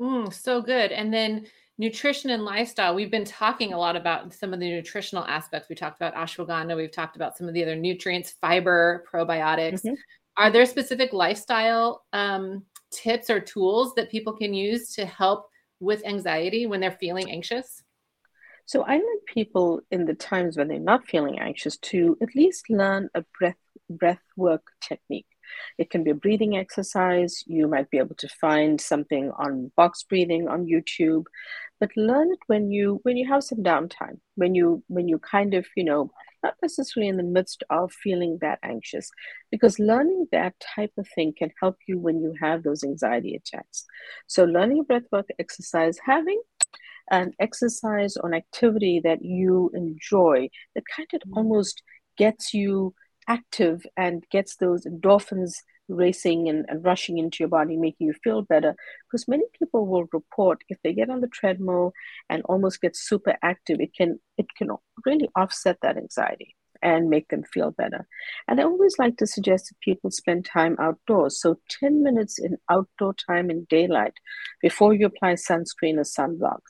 Mm, 0.00 0.32
so 0.32 0.62
good. 0.62 0.92
And 0.92 1.12
then 1.12 1.46
nutrition 1.78 2.30
and 2.30 2.44
lifestyle. 2.44 2.94
We've 2.94 3.10
been 3.10 3.24
talking 3.24 3.72
a 3.72 3.78
lot 3.78 3.96
about 3.96 4.32
some 4.34 4.52
of 4.52 4.60
the 4.60 4.68
nutritional 4.68 5.24
aspects. 5.24 5.68
We 5.68 5.76
talked 5.76 6.00
about 6.00 6.14
ashwagandha. 6.14 6.76
We've 6.76 6.92
talked 6.92 7.16
about 7.16 7.36
some 7.36 7.48
of 7.48 7.54
the 7.54 7.62
other 7.62 7.76
nutrients, 7.76 8.34
fiber, 8.40 9.04
probiotics. 9.12 9.84
Mm-hmm. 9.84 9.94
Are 10.36 10.50
there 10.50 10.66
specific 10.66 11.12
lifestyle 11.12 12.04
um, 12.12 12.64
tips 12.90 13.30
or 13.30 13.40
tools 13.40 13.94
that 13.94 14.10
people 14.10 14.32
can 14.32 14.54
use 14.54 14.94
to 14.94 15.06
help 15.06 15.48
with 15.80 16.04
anxiety 16.06 16.66
when 16.66 16.80
they're 16.80 16.90
feeling 16.92 17.30
anxious? 17.30 17.82
So 18.66 18.82
I 18.82 18.94
like 18.94 19.24
people 19.26 19.80
in 19.90 20.04
the 20.04 20.14
times 20.14 20.56
when 20.56 20.68
they're 20.68 20.78
not 20.78 21.08
feeling 21.08 21.38
anxious 21.38 21.78
to 21.78 22.18
at 22.22 22.34
least 22.34 22.68
learn 22.68 23.08
a 23.14 23.24
breath 23.38 23.56
breath 23.88 24.22
work 24.36 24.62
technique. 24.82 25.26
It 25.78 25.88
can 25.88 26.04
be 26.04 26.10
a 26.10 26.14
breathing 26.14 26.58
exercise. 26.58 27.42
You 27.46 27.66
might 27.66 27.88
be 27.90 27.96
able 27.96 28.16
to 28.16 28.28
find 28.28 28.78
something 28.78 29.30
on 29.38 29.72
box 29.76 30.02
breathing 30.02 30.48
on 30.48 30.66
YouTube, 30.66 31.24
but 31.80 31.96
learn 31.96 32.30
it 32.30 32.40
when 32.46 32.70
you 32.70 33.00
when 33.04 33.16
you 33.16 33.26
have 33.28 33.42
some 33.42 33.62
downtime, 33.62 34.18
when 34.34 34.54
you 34.54 34.82
when 34.88 35.08
you 35.08 35.18
kind 35.18 35.54
of 35.54 35.66
you 35.74 35.84
know 35.84 36.10
not 36.42 36.54
necessarily 36.62 37.08
in 37.08 37.16
the 37.16 37.22
midst 37.22 37.62
of 37.70 37.92
feeling 37.92 38.38
that 38.40 38.58
anxious, 38.62 39.10
because 39.50 39.78
learning 39.78 40.26
that 40.32 40.54
type 40.74 40.92
of 40.98 41.06
thing 41.14 41.32
can 41.36 41.50
help 41.60 41.76
you 41.86 41.98
when 41.98 42.20
you 42.20 42.34
have 42.40 42.62
those 42.62 42.84
anxiety 42.84 43.34
attacks. 43.34 43.84
So 44.26 44.44
learning 44.44 44.84
breathwork 44.84 45.24
exercise, 45.38 45.98
having 46.04 46.40
an 47.10 47.32
exercise 47.40 48.16
or 48.16 48.28
an 48.28 48.34
activity 48.34 49.00
that 49.02 49.24
you 49.24 49.70
enjoy 49.74 50.48
that 50.74 50.84
kind 50.94 51.08
of 51.14 51.20
mm-hmm. 51.20 51.38
almost 51.38 51.82
gets 52.16 52.52
you 52.52 52.94
active 53.28 53.84
and 53.96 54.24
gets 54.30 54.56
those 54.56 54.84
endorphins 54.84 55.54
racing 55.88 56.48
and, 56.48 56.66
and 56.68 56.84
rushing 56.84 57.18
into 57.18 57.38
your 57.40 57.48
body, 57.48 57.76
making 57.76 58.06
you 58.06 58.14
feel 58.22 58.42
better. 58.42 58.74
Because 59.06 59.28
many 59.28 59.44
people 59.58 59.86
will 59.86 60.06
report 60.12 60.62
if 60.68 60.78
they 60.82 60.92
get 60.92 61.10
on 61.10 61.20
the 61.20 61.28
treadmill 61.28 61.92
and 62.28 62.42
almost 62.44 62.80
get 62.80 62.96
super 62.96 63.36
active, 63.42 63.80
it 63.80 63.94
can 63.94 64.18
it 64.36 64.46
can 64.56 64.68
really 65.04 65.28
offset 65.34 65.78
that 65.82 65.96
anxiety 65.96 66.54
and 66.82 67.10
make 67.10 67.28
them 67.28 67.42
feel 67.42 67.70
better. 67.72 68.06
And 68.46 68.60
I 68.60 68.64
always 68.64 68.98
like 68.98 69.16
to 69.16 69.26
suggest 69.26 69.68
that 69.68 69.80
people 69.80 70.10
spend 70.10 70.44
time 70.44 70.76
outdoors. 70.78 71.40
So 71.40 71.58
10 71.80 72.02
minutes 72.02 72.38
in 72.38 72.56
outdoor 72.70 73.14
time 73.14 73.50
in 73.50 73.64
daylight 73.68 74.14
before 74.62 74.94
you 74.94 75.06
apply 75.06 75.34
sunscreen 75.34 75.96
or 75.96 76.04
sunblock 76.04 76.60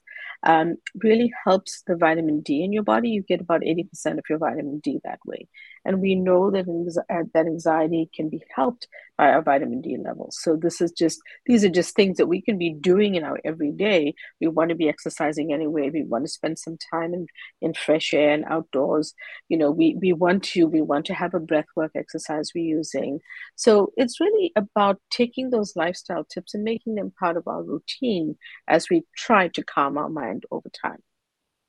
um, 0.44 0.76
really 1.02 1.32
helps 1.44 1.82
the 1.86 1.96
vitamin 1.96 2.40
D 2.40 2.62
in 2.62 2.72
your 2.72 2.82
body. 2.82 3.10
You 3.10 3.22
get 3.22 3.40
about 3.40 3.62
80% 3.62 4.18
of 4.18 4.24
your 4.28 4.38
vitamin 4.38 4.80
D 4.82 5.00
that 5.04 5.18
way. 5.26 5.48
And 5.88 6.02
we 6.02 6.14
know 6.14 6.50
that, 6.50 6.66
uh, 7.10 7.22
that 7.32 7.46
anxiety 7.46 8.10
can 8.14 8.28
be 8.28 8.42
helped 8.54 8.88
by 9.16 9.30
our 9.30 9.40
vitamin 9.40 9.80
D 9.80 9.96
levels. 9.96 10.36
So 10.38 10.54
this 10.54 10.82
is 10.82 10.92
just, 10.92 11.18
these 11.46 11.64
are 11.64 11.70
just 11.70 11.96
things 11.96 12.18
that 12.18 12.26
we 12.26 12.42
can 12.42 12.58
be 12.58 12.74
doing 12.74 13.14
in 13.14 13.24
our 13.24 13.40
everyday. 13.42 14.14
We 14.38 14.48
want 14.48 14.68
to 14.68 14.74
be 14.76 14.90
exercising 14.90 15.50
anyway. 15.50 15.88
We 15.88 16.04
want 16.04 16.26
to 16.26 16.30
spend 16.30 16.58
some 16.58 16.76
time 16.92 17.14
in, 17.14 17.26
in 17.62 17.72
fresh 17.72 18.12
air 18.12 18.34
and 18.34 18.44
outdoors. 18.44 19.14
You 19.48 19.56
know, 19.56 19.70
we, 19.70 19.96
we 19.98 20.12
want 20.12 20.44
to, 20.50 20.66
we 20.66 20.82
want 20.82 21.06
to 21.06 21.14
have 21.14 21.32
a 21.32 21.40
breath 21.40 21.70
work 21.74 21.92
exercise 21.94 22.50
we're 22.54 22.76
using. 22.78 23.20
So 23.56 23.92
it's 23.96 24.20
really 24.20 24.52
about 24.56 25.00
taking 25.10 25.48
those 25.48 25.72
lifestyle 25.74 26.24
tips 26.24 26.52
and 26.52 26.64
making 26.64 26.96
them 26.96 27.14
part 27.18 27.38
of 27.38 27.48
our 27.48 27.62
routine 27.62 28.36
as 28.68 28.90
we 28.90 29.04
try 29.16 29.48
to 29.48 29.64
calm 29.64 29.96
our 29.96 30.10
mind 30.10 30.44
over 30.50 30.68
time. 30.68 31.02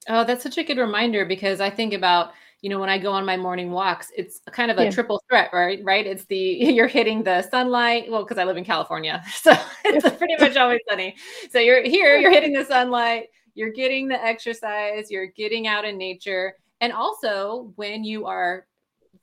Oh, 0.10 0.26
that's 0.26 0.44
such 0.44 0.58
a 0.58 0.64
good 0.66 0.78
reminder 0.78 1.24
because 1.26 1.62
I 1.62 1.70
think 1.70 1.94
about, 1.94 2.32
you 2.62 2.70
know, 2.70 2.80
when 2.80 2.90
I 2.90 2.98
go 2.98 3.12
on 3.12 3.26
my 3.26 3.38
morning 3.38 3.72
walks, 3.72 4.12
it's 4.18 4.42
kind 4.52 4.70
of 4.70 4.78
a 4.78 4.86
yeah. 4.86 4.92
triple 4.92 5.24
threat, 5.30 5.50
right? 5.54 5.80
Right? 5.84 6.06
It's 6.06 6.26
the 6.26 6.38
you're 6.38 6.88
hitting 6.88 7.24
the 7.24 7.42
sunlight. 7.44 8.12
Well, 8.12 8.24
because 8.24 8.38
I 8.38 8.44
live 8.44 8.58
in 8.58 8.66
California, 8.66 9.24
so 9.34 9.54
it's 9.86 10.10
pretty 10.18 10.36
much 10.40 10.58
always 10.58 10.82
sunny. 10.90 11.16
So 11.52 11.60
you're 11.60 11.84
here, 11.84 12.18
you're 12.18 12.32
hitting 12.32 12.54
the 12.54 12.66
sunlight, 12.66 13.28
you're 13.56 13.72
getting 13.72 14.08
the 14.08 14.24
exercise, 14.24 15.10
you're 15.10 15.28
getting 15.28 15.68
out 15.68 15.86
in 15.86 15.98
nature, 15.98 16.56
and 16.82 16.92
also 16.92 17.72
when 17.76 18.04
you 18.04 18.26
are 18.26 18.66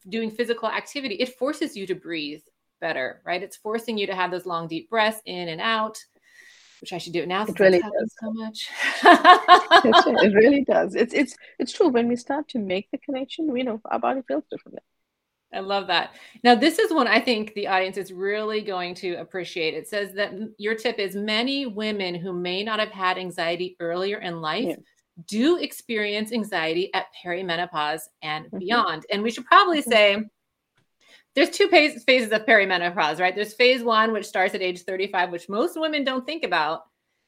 doing 0.09 0.31
physical 0.31 0.69
activity, 0.69 1.17
it 1.17 1.37
forces 1.37 1.77
you 1.77 1.87
to 1.87 1.95
breathe 1.95 2.43
better, 2.81 3.21
right? 3.25 3.43
It's 3.43 3.57
forcing 3.57 3.99
you 3.99 4.07
to 4.07 4.15
have 4.15 4.31
those 4.31 4.47
long, 4.47 4.69
deep 4.69 4.89
breaths 4.89 5.21
in 5.27 5.49
and 5.49 5.61
out 5.61 5.99
which 6.81 6.93
I 6.93 6.99
should 6.99 7.13
do 7.13 7.23
it 7.23 7.29
now. 7.29 7.45
It 7.45 7.59
really 7.59 7.81
does 7.81 8.15
so 8.21 8.33
much. 8.33 8.69
it 9.05 10.35
really 10.35 10.65
does. 10.69 10.95
It's 10.95 11.15
it's 11.15 11.37
it's 11.59 11.73
true. 11.73 11.89
When 11.89 12.09
we 12.09 12.17
start 12.17 12.49
to 12.49 12.59
make 12.59 12.91
the 12.91 12.99
connection, 12.99 13.53
we 13.53 13.63
know 13.63 13.81
our 13.91 13.99
body 13.99 14.23
feels 14.27 14.45
differently. 14.51 14.83
I 15.55 15.61
love 15.61 15.87
that. 15.87 16.15
Now, 16.43 16.55
this 16.55 16.79
is 16.79 16.93
one 16.93 17.07
I 17.07 17.21
think 17.21 17.55
the 17.55 17.69
audience 17.69 17.97
is 17.97 18.13
really 18.13 18.61
going 18.61 18.95
to 18.97 19.15
appreciate. 19.15 19.75
It 19.75 19.89
says 19.89 20.13
that 20.15 20.33
your 20.59 20.75
tip 20.75 20.99
is 20.99 21.15
many 21.15 21.67
women 21.67 22.15
who 22.15 22.33
may 22.33 22.63
not 22.65 22.81
have 22.81 22.91
had 22.91 23.17
anxiety 23.17 23.77
earlier 23.81 24.19
in 24.19 24.41
life 24.41 24.65
yeah. 24.65 24.77
do 25.27 25.57
experience 25.59 26.33
anxiety 26.33 26.93
at 26.95 27.07
perimenopause 27.25 28.03
and 28.23 28.47
mm-hmm. 28.47 28.59
beyond. 28.59 29.07
And 29.11 29.23
we 29.23 29.31
should 29.31 29.47
probably 29.47 29.81
mm-hmm. 29.81 29.91
say 29.91 30.25
there's 31.37 31.51
two 31.51 31.69
phases 31.69 32.33
of 32.33 32.47
perimenopause, 32.47 33.21
right? 33.21 33.35
There's 33.35 33.53
phase 33.53 33.83
one, 33.83 34.13
which 34.13 34.25
starts 34.25 34.55
at 34.55 34.63
age 34.63 34.83
35, 34.83 35.31
which 35.31 35.51
most 35.51 35.79
women 35.79 36.03
don't 36.03 36.25
think 36.25 36.43
about. 36.43 36.85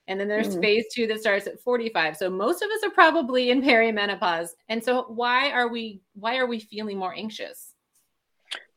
And 0.06 0.18
then 0.18 0.28
there's 0.28 0.56
mm. 0.56 0.62
phase 0.62 0.86
two 0.92 1.06
that 1.08 1.20
starts 1.20 1.46
at 1.46 1.60
45. 1.60 2.16
So 2.16 2.30
most 2.30 2.62
of 2.62 2.70
us 2.70 2.82
are 2.84 2.90
probably 2.90 3.50
in 3.50 3.60
perimenopause. 3.60 4.48
And 4.70 4.82
so 4.82 5.02
why 5.02 5.50
are 5.50 5.68
we 5.68 6.00
why 6.14 6.38
are 6.38 6.46
we 6.46 6.58
feeling 6.58 6.96
more 6.96 7.14
anxious? 7.14 7.74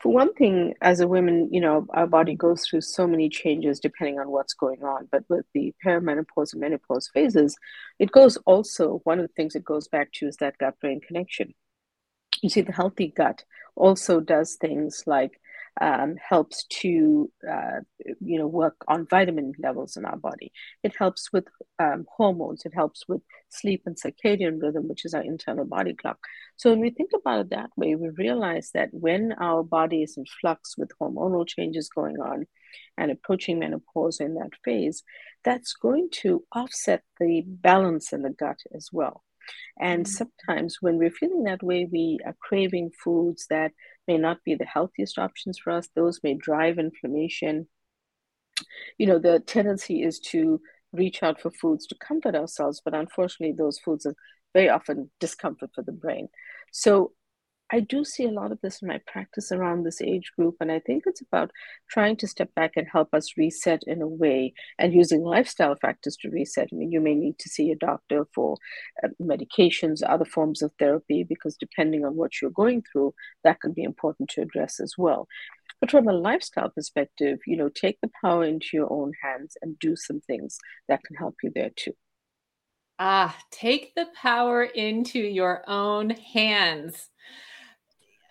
For 0.02 0.12
one 0.12 0.34
thing, 0.34 0.74
as 0.82 1.00
a 1.00 1.08
woman, 1.08 1.48
you 1.50 1.62
know, 1.62 1.88
our 1.92 2.08
body 2.08 2.36
goes 2.36 2.66
through 2.66 2.82
so 2.82 3.08
many 3.08 3.30
changes 3.30 3.80
depending 3.80 4.20
on 4.20 4.30
what's 4.30 4.54
going 4.54 4.84
on. 4.84 5.08
But 5.10 5.24
with 5.30 5.46
the 5.54 5.74
perimenopause 5.86 6.52
and 6.52 6.60
menopause 6.60 7.10
phases, 7.14 7.56
it 8.00 8.12
goes 8.12 8.36
also, 8.46 9.00
one 9.06 9.20
of 9.20 9.28
the 9.28 9.34
things 9.34 9.56
it 9.56 9.64
goes 9.64 9.88
back 9.88 10.12
to 10.16 10.28
is 10.28 10.36
that 10.38 10.58
gut 10.58 10.78
brain 10.82 11.00
connection 11.00 11.54
you 12.42 12.50
see 12.50 12.62
the 12.62 12.72
healthy 12.72 13.14
gut 13.16 13.44
also 13.75 14.20
does 14.20 14.58
things 14.60 15.04
like 15.06 15.40
um, 15.80 16.16
helps 16.18 16.66
to 16.82 17.32
uh, 17.50 17.80
you 18.20 18.38
know 18.38 18.48
work 18.48 18.75
on 18.88 19.08
vitamin 19.08 19.54
levels 19.58 19.96
in 19.96 20.06
our 20.06 20.18
body. 20.18 20.51
It 20.84 20.96
helps 20.98 21.32
with 21.32 21.48
um, 21.80 22.06
hormones. 22.13 22.66
It 22.66 22.74
helps 22.74 23.08
with 23.08 23.22
sleep 23.50 23.84
and 23.86 23.96
circadian 23.96 24.62
rhythm 24.62 24.88
which 24.88 25.06
is 25.06 25.13
our 25.13 25.24
internal 25.24 25.66
body 25.66 25.94
clock. 25.94 26.20
So 26.58 26.70
when 26.70 26.80
we 26.80 26.90
think 26.90 27.12
about 27.16 27.40
it 27.40 27.50
that 27.51 27.70
way 27.75 27.96
we 27.96 28.10
realize 28.10 28.72
that 28.74 28.90
when 28.92 29.34
our 29.40 29.63
body 29.63 30.04
is 30.04 30.18
in 30.18 30.25
flux 30.40 30.78
with 30.78 30.92
hormonal 31.01 31.48
changes 31.48 31.90
going 31.90 32.20
on 32.20 32.46
and 32.98 33.12
approaching 33.12 33.60
menopause 33.60 34.20
in 34.20 34.36
that 34.36 34.51
phase 34.63 35.04
that's 35.44 35.74
going 35.74 36.10
to 36.12 36.44
offset 36.54 37.01
the 37.20 37.44
balance 37.46 38.13
in 38.13 38.22
the 38.22 38.30
gut 38.30 38.60
as 38.75 38.90
well 38.92 39.24
And 39.79 40.05
mm-hmm. 40.05 40.25
sometimes 40.48 40.77
when 40.81 40.98
we're 40.98 41.12
feeling 41.12 41.43
that 41.43 41.63
way, 41.63 41.88
we 41.91 42.20
are 42.25 42.36
craving 42.41 42.91
foods 43.03 43.46
that 43.50 43.72
may 44.08 44.17
not 44.17 44.43
be 44.43 44.55
the 44.55 44.65
healthiest 44.65 45.17
options 45.17 45.60
for 45.60 45.72
us. 45.72 45.89
Those 45.96 46.20
may 46.24 46.36
drive 46.36 46.79
inflammation. 46.79 47.67
You 48.98 49.08
know, 49.08 49.20
the 49.20 49.39
tendency 49.39 50.03
is 50.03 50.20
to 50.31 50.62
reach 50.93 51.24
out 51.24 51.41
for 51.41 51.51
foods 51.51 51.88
to 51.88 51.96
comfort 51.96 52.36
ourselves, 52.36 52.81
but 52.84 52.93
unfortunately, 52.93 53.55
those 53.58 53.79
foods 53.79 54.05
are 54.05 54.15
very 54.53 54.70
often 54.70 55.10
discomfort 55.20 55.72
for 55.74 55.84
the 55.84 55.91
brain. 55.91 56.27
So 56.72 57.13
I 57.74 57.80
do 57.80 58.04
see 58.04 58.25
a 58.25 58.32
lot 58.32 58.51
of 58.51 58.60
this 58.62 58.82
in 58.82 58.90
my 58.90 59.00
practice 59.08 59.51
around 59.51 59.84
this 59.84 60.01
age 60.01 60.32
group. 60.38 60.58
And 60.60 60.72
I 60.72 60.80
think 60.80 61.04
it's 61.06 61.22
about 61.22 61.51
trying 61.90 62.18
to 62.18 62.28
step 62.28 62.54
back 62.54 62.74
and 62.75 62.88
help 62.92 63.13
us 63.13 63.38
reset 63.38 63.84
in 63.88 64.01
a 64.01 64.08
way 64.08 64.54
and 64.78 64.94
using 64.94 65.24
lifestyle 65.24 65.75
factors 65.82 66.18
to 66.18 66.30
reset. 66.30 66.70
I 66.72 66.75
mean, 66.75 66.92
you 66.92 67.00
may 67.00 67.16
need 67.16 67.40
to 67.40 67.50
see 67.50 67.72
a 67.72 67.78
doctor 67.78 68.28
for 68.36 68.58
uh, 69.04 69.08
medications, 69.22 70.01
other 70.06 70.25
forms 70.25 70.62
of 70.62 70.74
therapy, 70.78 71.24
because 71.24 71.56
depending 71.56 72.04
on 72.04 72.16
what 72.16 72.42
you're 72.42 72.51
going 72.51 72.84
through, 72.92 73.13
that 73.46 73.62
could 73.62 73.74
be 73.74 73.84
important 73.84 74.30
to 74.32 74.42
address 74.42 74.80
as 74.82 74.96
well. 74.98 75.28
But 75.80 75.92
from 75.92 76.08
a 76.08 76.13
lifestyle 76.13 76.70
perspective, 76.70 77.40
you 77.48 77.56
know, 77.56 77.70
take 77.70 78.00
the 78.01 78.12
power 78.22 78.44
into 78.44 78.70
your 78.74 78.92
own 78.92 79.13
hands 79.24 79.56
and 79.62 79.80
do 79.80 79.96
some 79.96 80.20
things 80.20 80.58
that 80.90 81.04
can 81.04 81.16
help 81.16 81.36
you 81.42 81.51
there 81.56 81.72
too. 81.75 81.94
Ah, 83.00 83.36
take 83.50 83.96
the 83.96 84.08
power 84.13 84.62
into 84.62 85.20
your 85.20 85.63
own 85.68 86.12
hands. 86.12 87.11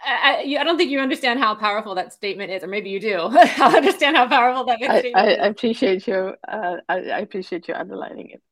I, 0.05 0.57
I, 0.59 0.65
don't 0.65 0.77
think 0.77 0.91
you 0.91 1.01
understand 1.01 1.41
how 1.41 1.55
powerful 1.55 1.95
that 1.95 2.13
statement 2.13 2.51
is, 2.51 2.63
or 2.63 2.67
maybe 2.67 2.91
you 2.91 3.01
do. 3.01 3.19
I 3.33 3.75
understand 3.77 4.17
how 4.17 4.27
powerful 4.29 4.65
that 4.65 4.79
I, 4.83 5.13
I, 5.15 5.35
I 5.35 5.47
appreciate 5.47 6.07
you. 6.07 6.35
Uh, 6.47 6.77
I, 6.89 6.97
I 6.97 7.19
appreciate 7.21 7.69
you 7.69 7.75
underlining 7.75 8.31
it. 8.31 8.43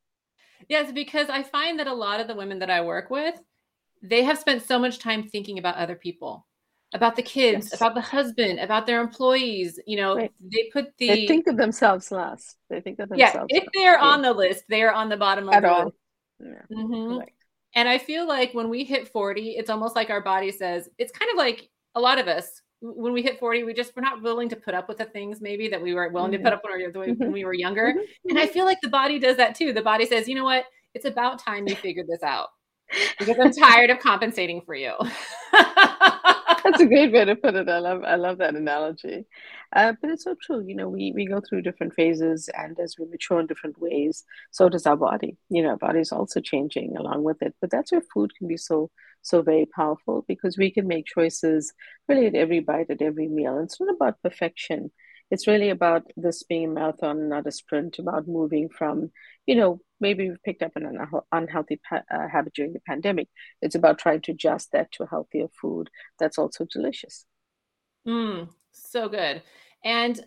Yes, 0.68 0.92
because 0.92 1.28
I 1.30 1.42
find 1.42 1.78
that 1.78 1.86
a 1.86 1.94
lot 1.94 2.20
of 2.20 2.28
the 2.28 2.34
women 2.34 2.58
that 2.58 2.70
I 2.70 2.82
work 2.82 3.08
with, 3.10 3.40
they 4.02 4.24
have 4.24 4.38
spent 4.38 4.66
so 4.66 4.78
much 4.78 4.98
time 4.98 5.28
thinking 5.28 5.58
about 5.58 5.76
other 5.76 5.94
people, 5.94 6.46
about 6.92 7.16
the 7.16 7.22
kids, 7.22 7.68
yes. 7.70 7.80
about 7.80 7.94
the 7.94 8.00
husband, 8.02 8.58
about 8.60 8.86
their 8.86 9.00
employees. 9.00 9.80
You 9.86 9.96
know, 9.96 10.16
right. 10.16 10.32
they 10.40 10.68
put 10.72 10.96
the 10.98 11.08
they 11.08 11.26
think 11.26 11.46
of 11.46 11.56
themselves 11.56 12.12
last. 12.12 12.56
They 12.68 12.80
think 12.80 12.98
of 12.98 13.08
themselves. 13.08 13.48
Yeah, 13.50 13.58
if 13.58 13.64
they 13.74 13.86
are 13.86 13.98
on 13.98 14.20
the 14.20 14.32
list, 14.32 14.64
they 14.68 14.82
are 14.82 14.92
on 14.92 15.08
the 15.08 15.16
bottom 15.16 15.48
of 15.48 15.54
At 15.54 15.62
the 15.62 15.70
all. 15.70 15.84
list. 15.86 15.96
Yeah. 16.40 16.76
Mm-hmm. 16.76 17.18
Right. 17.18 17.32
And 17.78 17.88
I 17.88 17.96
feel 17.96 18.26
like 18.26 18.52
when 18.54 18.68
we 18.68 18.82
hit 18.82 19.06
40, 19.06 19.50
it's 19.50 19.70
almost 19.70 19.94
like 19.94 20.10
our 20.10 20.20
body 20.20 20.50
says, 20.50 20.88
it's 20.98 21.12
kind 21.12 21.30
of 21.30 21.36
like 21.36 21.68
a 21.94 22.00
lot 22.00 22.18
of 22.18 22.26
us, 22.26 22.60
when 22.80 23.12
we 23.12 23.22
hit 23.22 23.38
40, 23.38 23.62
we 23.62 23.72
just, 23.72 23.94
we're 23.94 24.02
not 24.02 24.20
willing 24.20 24.48
to 24.48 24.56
put 24.56 24.74
up 24.74 24.88
with 24.88 24.98
the 24.98 25.04
things 25.04 25.40
maybe 25.40 25.68
that 25.68 25.80
we 25.80 25.94
weren't 25.94 26.12
willing 26.12 26.32
mm-hmm. 26.32 26.42
to 26.42 26.50
put 26.50 26.54
up 26.54 26.64
when 26.64 26.76
we, 26.76 27.12
were, 27.12 27.14
when 27.14 27.30
we 27.30 27.44
were 27.44 27.54
younger. 27.54 27.92
Mm-hmm. 27.92 28.30
And 28.30 28.38
I 28.40 28.48
feel 28.48 28.64
like 28.64 28.80
the 28.80 28.88
body 28.88 29.20
does 29.20 29.36
that 29.36 29.54
too. 29.54 29.72
The 29.72 29.80
body 29.80 30.06
says, 30.06 30.26
you 30.26 30.34
know 30.34 30.42
what? 30.42 30.64
It's 30.92 31.04
about 31.04 31.38
time 31.38 31.68
you 31.68 31.76
figured 31.82 32.08
this 32.08 32.24
out 32.24 32.48
because 33.16 33.36
I'm 33.38 33.52
tired 33.52 33.90
of 33.90 34.00
compensating 34.00 34.60
for 34.62 34.74
you. 34.74 34.94
That's 36.68 36.80
a 36.80 36.86
great 36.86 37.12
way 37.12 37.24
to 37.24 37.36
put 37.36 37.54
it. 37.54 37.68
I 37.68 37.78
love 37.78 38.02
I 38.04 38.16
love 38.16 38.38
that 38.38 38.54
analogy. 38.54 39.26
Uh, 39.74 39.92
but 40.00 40.10
it's 40.10 40.24
so 40.24 40.34
true. 40.40 40.60
You 40.66 40.74
know, 40.74 40.88
we 40.88 41.12
we 41.14 41.26
go 41.26 41.40
through 41.40 41.62
different 41.62 41.94
phases, 41.94 42.48
and 42.56 42.78
as 42.78 42.96
we 42.98 43.06
mature 43.06 43.40
in 43.40 43.46
different 43.46 43.78
ways, 43.80 44.24
so 44.50 44.68
does 44.68 44.86
our 44.86 44.96
body. 44.96 45.38
You 45.50 45.62
know, 45.62 45.70
our 45.70 45.76
body 45.76 46.00
is 46.00 46.12
also 46.12 46.40
changing 46.40 46.96
along 46.96 47.22
with 47.24 47.42
it. 47.42 47.54
But 47.60 47.70
that's 47.70 47.92
where 47.92 48.02
food 48.12 48.32
can 48.36 48.48
be 48.48 48.56
so 48.56 48.90
so 49.22 49.42
very 49.42 49.66
powerful 49.66 50.24
because 50.28 50.56
we 50.58 50.70
can 50.70 50.86
make 50.86 51.06
choices 51.06 51.72
really 52.08 52.26
at 52.26 52.34
every 52.34 52.60
bite, 52.60 52.90
at 52.90 53.02
every 53.02 53.28
meal. 53.28 53.58
It's 53.58 53.80
not 53.80 53.94
about 53.94 54.22
perfection. 54.22 54.90
It's 55.30 55.46
really 55.46 55.70
about 55.70 56.04
this 56.16 56.42
being 56.42 56.64
a 56.64 56.68
marathon, 56.68 57.28
not 57.28 57.46
a 57.46 57.52
sprint. 57.52 57.98
About 57.98 58.26
moving 58.26 58.68
from, 58.68 59.10
you 59.46 59.54
know, 59.54 59.80
maybe 60.00 60.28
we've 60.28 60.42
picked 60.42 60.62
up 60.62 60.72
an 60.76 60.98
unhealthy 61.32 61.80
uh, 61.92 62.28
habit 62.28 62.54
during 62.54 62.72
the 62.72 62.80
pandemic. 62.86 63.28
It's 63.60 63.74
about 63.74 63.98
trying 63.98 64.22
to 64.22 64.32
adjust 64.32 64.72
that 64.72 64.90
to 64.92 65.04
a 65.04 65.08
healthier 65.08 65.48
food 65.60 65.90
that's 66.18 66.38
also 66.38 66.64
delicious. 66.64 67.26
Mm, 68.06 68.48
so 68.72 69.08
good. 69.08 69.42
And 69.84 70.24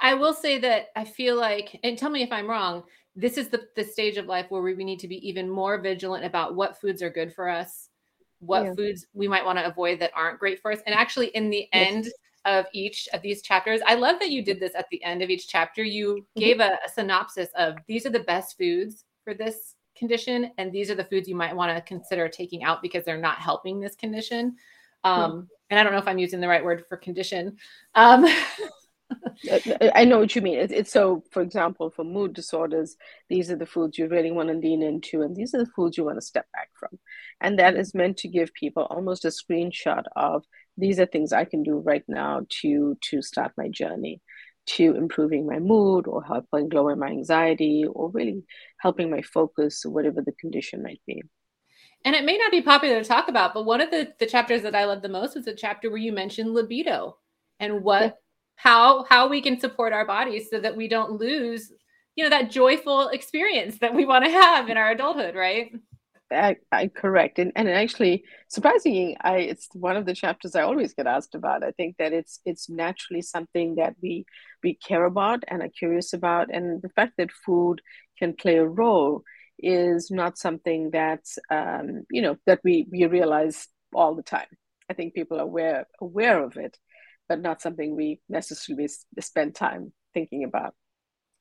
I 0.00 0.14
will 0.14 0.34
say 0.34 0.58
that 0.58 0.88
I 0.96 1.04
feel 1.04 1.36
like, 1.36 1.78
and 1.82 1.98
tell 1.98 2.10
me 2.10 2.22
if 2.22 2.32
I'm 2.32 2.48
wrong, 2.48 2.84
this 3.16 3.36
is 3.36 3.48
the, 3.48 3.62
the 3.76 3.84
stage 3.84 4.16
of 4.16 4.26
life 4.26 4.46
where 4.48 4.62
we 4.62 4.74
need 4.74 5.00
to 5.00 5.08
be 5.08 5.28
even 5.28 5.48
more 5.48 5.80
vigilant 5.80 6.24
about 6.24 6.54
what 6.54 6.80
foods 6.80 7.02
are 7.02 7.10
good 7.10 7.32
for 7.32 7.48
us, 7.48 7.88
what 8.40 8.64
yeah. 8.64 8.74
foods 8.74 9.06
we 9.12 9.28
might 9.28 9.44
want 9.44 9.58
to 9.58 9.66
avoid 9.66 10.00
that 10.00 10.10
aren't 10.14 10.40
great 10.40 10.60
for 10.60 10.72
us. 10.72 10.80
And 10.86 10.94
actually, 10.94 11.28
in 11.28 11.50
the 11.50 11.68
yes. 11.72 12.10
Of 12.44 12.66
each 12.72 13.08
of 13.12 13.22
these 13.22 13.42
chapters. 13.42 13.80
I 13.86 13.94
love 13.94 14.18
that 14.20 14.30
you 14.30 14.42
did 14.42 14.60
this 14.60 14.74
at 14.74 14.86
the 14.90 15.02
end 15.02 15.22
of 15.22 15.30
each 15.30 15.48
chapter. 15.48 15.82
You 15.82 16.14
mm-hmm. 16.14 16.40
gave 16.40 16.60
a, 16.60 16.78
a 16.84 16.88
synopsis 16.92 17.48
of 17.56 17.76
these 17.86 18.06
are 18.06 18.10
the 18.10 18.20
best 18.20 18.56
foods 18.58 19.04
for 19.24 19.34
this 19.34 19.74
condition, 19.96 20.50
and 20.58 20.72
these 20.72 20.90
are 20.90 20.94
the 20.94 21.04
foods 21.04 21.28
you 21.28 21.36
might 21.36 21.56
want 21.56 21.74
to 21.74 21.82
consider 21.82 22.28
taking 22.28 22.64
out 22.64 22.82
because 22.82 23.04
they're 23.04 23.18
not 23.18 23.38
helping 23.38 23.80
this 23.80 23.94
condition. 23.94 24.56
Um, 25.04 25.30
mm-hmm. 25.30 25.40
And 25.70 25.80
I 25.80 25.82
don't 25.82 25.92
know 25.92 25.98
if 25.98 26.08
I'm 26.08 26.18
using 26.18 26.40
the 26.40 26.48
right 26.48 26.64
word 26.64 26.84
for 26.88 26.96
condition. 26.96 27.56
Um, 27.94 28.26
I 29.94 30.04
know 30.04 30.18
what 30.18 30.34
you 30.34 30.42
mean. 30.42 30.58
It's, 30.58 30.72
it's, 30.72 30.92
so, 30.92 31.22
for 31.30 31.42
example, 31.42 31.90
for 31.90 32.04
mood 32.04 32.34
disorders, 32.34 32.96
these 33.28 33.50
are 33.50 33.56
the 33.56 33.66
foods 33.66 33.98
you 33.98 34.08
really 34.08 34.30
want 34.30 34.48
to 34.48 34.54
lean 34.54 34.82
into, 34.82 35.22
and 35.22 35.34
these 35.34 35.54
are 35.54 35.58
the 35.58 35.70
foods 35.70 35.96
you 35.96 36.04
want 36.04 36.16
to 36.16 36.24
step 36.24 36.46
back 36.52 36.70
from. 36.78 36.98
And 37.40 37.58
that 37.58 37.76
is 37.76 37.94
meant 37.94 38.16
to 38.18 38.28
give 38.28 38.54
people 38.54 38.84
almost 38.84 39.24
a 39.24 39.28
screenshot 39.28 40.04
of 40.16 40.44
these 40.76 40.98
are 40.98 41.06
things 41.06 41.32
I 41.32 41.44
can 41.44 41.62
do 41.62 41.78
right 41.78 42.04
now 42.08 42.46
to 42.62 42.96
to 43.10 43.22
start 43.22 43.52
my 43.56 43.68
journey 43.68 44.20
to 44.66 44.96
improving 44.96 45.46
my 45.46 45.58
mood 45.58 46.06
or 46.06 46.22
helping 46.24 46.68
lower 46.70 46.96
my 46.96 47.08
anxiety 47.08 47.84
or 47.90 48.10
really 48.10 48.42
helping 48.78 49.10
my 49.10 49.22
focus 49.22 49.84
whatever 49.84 50.22
the 50.22 50.32
condition 50.32 50.82
might 50.82 51.00
be 51.06 51.22
and 52.04 52.14
it 52.14 52.24
may 52.24 52.36
not 52.36 52.50
be 52.50 52.62
popular 52.62 53.02
to 53.02 53.08
talk 53.08 53.28
about 53.28 53.52
but 53.52 53.66
one 53.66 53.80
of 53.80 53.90
the, 53.90 54.12
the 54.18 54.26
chapters 54.26 54.62
that 54.62 54.74
i 54.74 54.84
love 54.84 55.02
the 55.02 55.08
most 55.08 55.34
was 55.34 55.44
the 55.44 55.54
chapter 55.54 55.90
where 55.90 55.98
you 55.98 56.12
mentioned 56.12 56.54
libido 56.54 57.16
and 57.60 57.82
what 57.82 58.02
yeah. 58.02 58.10
how 58.56 59.04
how 59.04 59.28
we 59.28 59.42
can 59.42 59.60
support 59.60 59.92
our 59.92 60.06
bodies 60.06 60.48
so 60.50 60.58
that 60.58 60.76
we 60.76 60.88
don't 60.88 61.12
lose 61.12 61.72
you 62.16 62.24
know 62.24 62.30
that 62.30 62.50
joyful 62.50 63.08
experience 63.08 63.78
that 63.78 63.94
we 63.94 64.06
want 64.06 64.24
to 64.24 64.30
have 64.30 64.68
in 64.68 64.76
our 64.76 64.92
adulthood 64.92 65.34
right 65.34 65.72
I, 66.32 66.56
I 66.72 66.88
correct 66.88 67.38
and 67.38 67.52
and 67.54 67.68
actually 67.68 68.24
surprisingly 68.48 69.16
I 69.22 69.36
it's 69.38 69.68
one 69.74 69.96
of 69.96 70.06
the 70.06 70.14
chapters 70.14 70.56
I 70.56 70.62
always 70.62 70.94
get 70.94 71.06
asked 71.06 71.34
about. 71.34 71.62
I 71.62 71.70
think 71.72 71.96
that 71.98 72.12
it's 72.12 72.40
it's 72.44 72.68
naturally 72.68 73.22
something 73.22 73.76
that 73.76 73.94
we 74.02 74.24
we 74.62 74.74
care 74.74 75.04
about 75.04 75.44
and 75.48 75.62
are 75.62 75.68
curious 75.68 76.12
about, 76.12 76.52
and 76.52 76.82
the 76.82 76.88
fact 76.88 77.14
that 77.18 77.30
food 77.30 77.82
can 78.18 78.34
play 78.34 78.56
a 78.56 78.66
role 78.66 79.22
is 79.58 80.10
not 80.10 80.38
something 80.38 80.90
that's 80.90 81.38
um, 81.50 82.04
you 82.10 82.22
know 82.22 82.36
that 82.46 82.60
we 82.64 82.86
we 82.90 83.04
realize 83.06 83.68
all 83.94 84.14
the 84.14 84.22
time. 84.22 84.48
I 84.90 84.94
think 84.94 85.14
people 85.14 85.38
are 85.38 85.42
aware 85.42 85.86
aware 86.00 86.42
of 86.42 86.56
it, 86.56 86.78
but 87.28 87.40
not 87.40 87.62
something 87.62 87.94
we 87.94 88.20
necessarily 88.28 88.88
spend 89.20 89.54
time 89.54 89.92
thinking 90.14 90.42
about. 90.44 90.74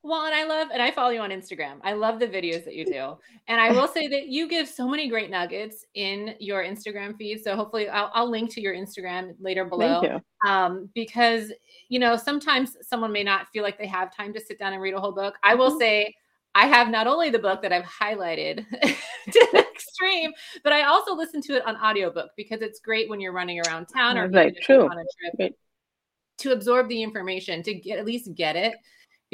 Well, 0.06 0.26
and 0.26 0.36
I 0.36 0.44
love, 0.44 0.68
and 0.74 0.82
I 0.82 0.92
follow 0.92 1.12
you 1.12 1.22
on 1.22 1.30
Instagram. 1.30 1.78
I 1.82 1.94
love 1.94 2.20
the 2.20 2.28
videos 2.28 2.66
that 2.66 2.76
you 2.76 2.86
do. 2.86 3.18
And 3.48 3.62
I 3.62 3.72
will 3.72 3.88
say 3.94 4.08
that 4.10 4.28
you 4.28 4.50
give 4.50 4.68
so 4.68 4.88
many 4.88 5.08
great 5.08 5.30
nuggets 5.30 5.86
in 5.96 6.36
your 6.40 6.62
Instagram 6.62 7.18
feed. 7.18 7.42
So 7.42 7.56
hopefully 7.56 7.88
I'll, 7.88 8.12
I'll 8.14 8.30
link 8.30 8.54
to 8.54 8.62
your 8.62 8.76
Instagram 8.76 9.34
later 9.40 9.64
below. 9.64 10.20
Um, 10.46 10.90
because, 10.94 11.54
you 11.88 12.00
know, 12.00 12.18
sometimes 12.18 12.76
someone 12.82 13.14
may 13.14 13.24
not 13.24 13.48
feel 13.54 13.64
like 13.64 13.78
they 13.78 13.88
have 13.88 14.14
time 14.14 14.34
to 14.34 14.42
sit 14.42 14.60
down 14.60 14.74
and 14.74 14.82
read 14.82 14.94
a 14.94 15.00
whole 15.00 15.14
book. 15.14 15.36
I 15.42 15.56
will 15.56 15.70
mm-hmm. 15.70 15.80
say, 15.80 16.16
I 16.54 16.68
have 16.68 16.90
not 16.90 17.08
only 17.08 17.30
the 17.30 17.40
book 17.40 17.62
that 17.62 17.72
I've 17.72 17.86
highlighted 17.86 18.58
to 19.32 19.48
the 19.54 19.66
extreme, 19.74 20.34
but 20.66 20.74
I 20.74 20.84
also 20.84 21.16
listen 21.16 21.42
to 21.44 21.56
it 21.56 21.66
on 21.66 21.78
audiobook 21.78 22.32
because 22.36 22.62
it's 22.62 22.82
great 22.82 23.10
when 23.10 23.22
you're 23.22 23.32
running 23.32 23.62
around 23.66 23.86
town 23.86 24.18
or 24.18 24.28
right, 24.28 24.54
on 24.70 24.92
a 24.92 25.06
trip 25.18 25.34
right. 25.40 25.56
to 26.40 26.52
absorb 26.52 26.90
the 26.90 27.02
information, 27.02 27.64
to 27.64 27.74
get 27.74 27.98
at 27.98 28.06
least 28.06 28.36
get 28.36 28.58
it 28.58 28.76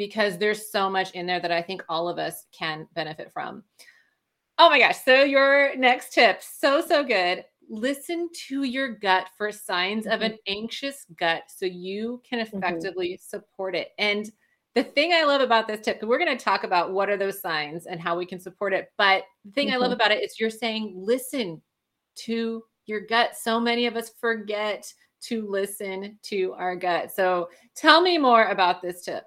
because 0.00 0.38
there's 0.38 0.72
so 0.72 0.88
much 0.88 1.10
in 1.10 1.26
there 1.26 1.40
that 1.40 1.52
I 1.52 1.60
think 1.60 1.82
all 1.86 2.08
of 2.08 2.18
us 2.18 2.46
can 2.58 2.88
benefit 2.94 3.30
from. 3.34 3.62
Oh 4.56 4.70
my 4.70 4.78
gosh. 4.78 4.96
So, 5.04 5.24
your 5.24 5.76
next 5.76 6.14
tip, 6.14 6.40
so, 6.40 6.80
so 6.80 7.04
good. 7.04 7.44
Listen 7.68 8.30
to 8.48 8.62
your 8.62 8.94
gut 8.94 9.28
for 9.36 9.52
signs 9.52 10.06
mm-hmm. 10.06 10.14
of 10.14 10.22
an 10.22 10.38
anxious 10.46 11.04
gut 11.18 11.42
so 11.54 11.66
you 11.66 12.22
can 12.26 12.38
mm-hmm. 12.38 12.56
effectively 12.56 13.08
mm-hmm. 13.08 13.36
support 13.36 13.76
it. 13.76 13.88
And 13.98 14.32
the 14.74 14.84
thing 14.84 15.12
I 15.12 15.24
love 15.24 15.42
about 15.42 15.68
this 15.68 15.82
tip, 15.82 16.02
we're 16.02 16.18
going 16.18 16.34
to 16.34 16.42
talk 16.42 16.64
about 16.64 16.92
what 16.92 17.10
are 17.10 17.18
those 17.18 17.42
signs 17.42 17.84
and 17.84 18.00
how 18.00 18.16
we 18.16 18.24
can 18.24 18.40
support 18.40 18.72
it. 18.72 18.88
But 18.96 19.24
the 19.44 19.52
thing 19.52 19.66
mm-hmm. 19.66 19.74
I 19.74 19.78
love 19.80 19.90
mm-hmm. 19.90 19.96
about 19.96 20.12
it 20.12 20.24
is 20.24 20.40
you're 20.40 20.48
saying, 20.48 20.94
listen 20.96 21.60
to 22.20 22.62
your 22.86 23.00
gut. 23.00 23.36
So 23.36 23.60
many 23.60 23.84
of 23.84 23.96
us 23.96 24.12
forget 24.18 24.90
to 25.24 25.46
listen 25.46 26.18
to 26.22 26.54
our 26.56 26.74
gut. 26.74 27.12
So, 27.12 27.50
tell 27.76 28.00
me 28.00 28.16
more 28.16 28.46
about 28.46 28.80
this 28.80 29.02
tip. 29.02 29.24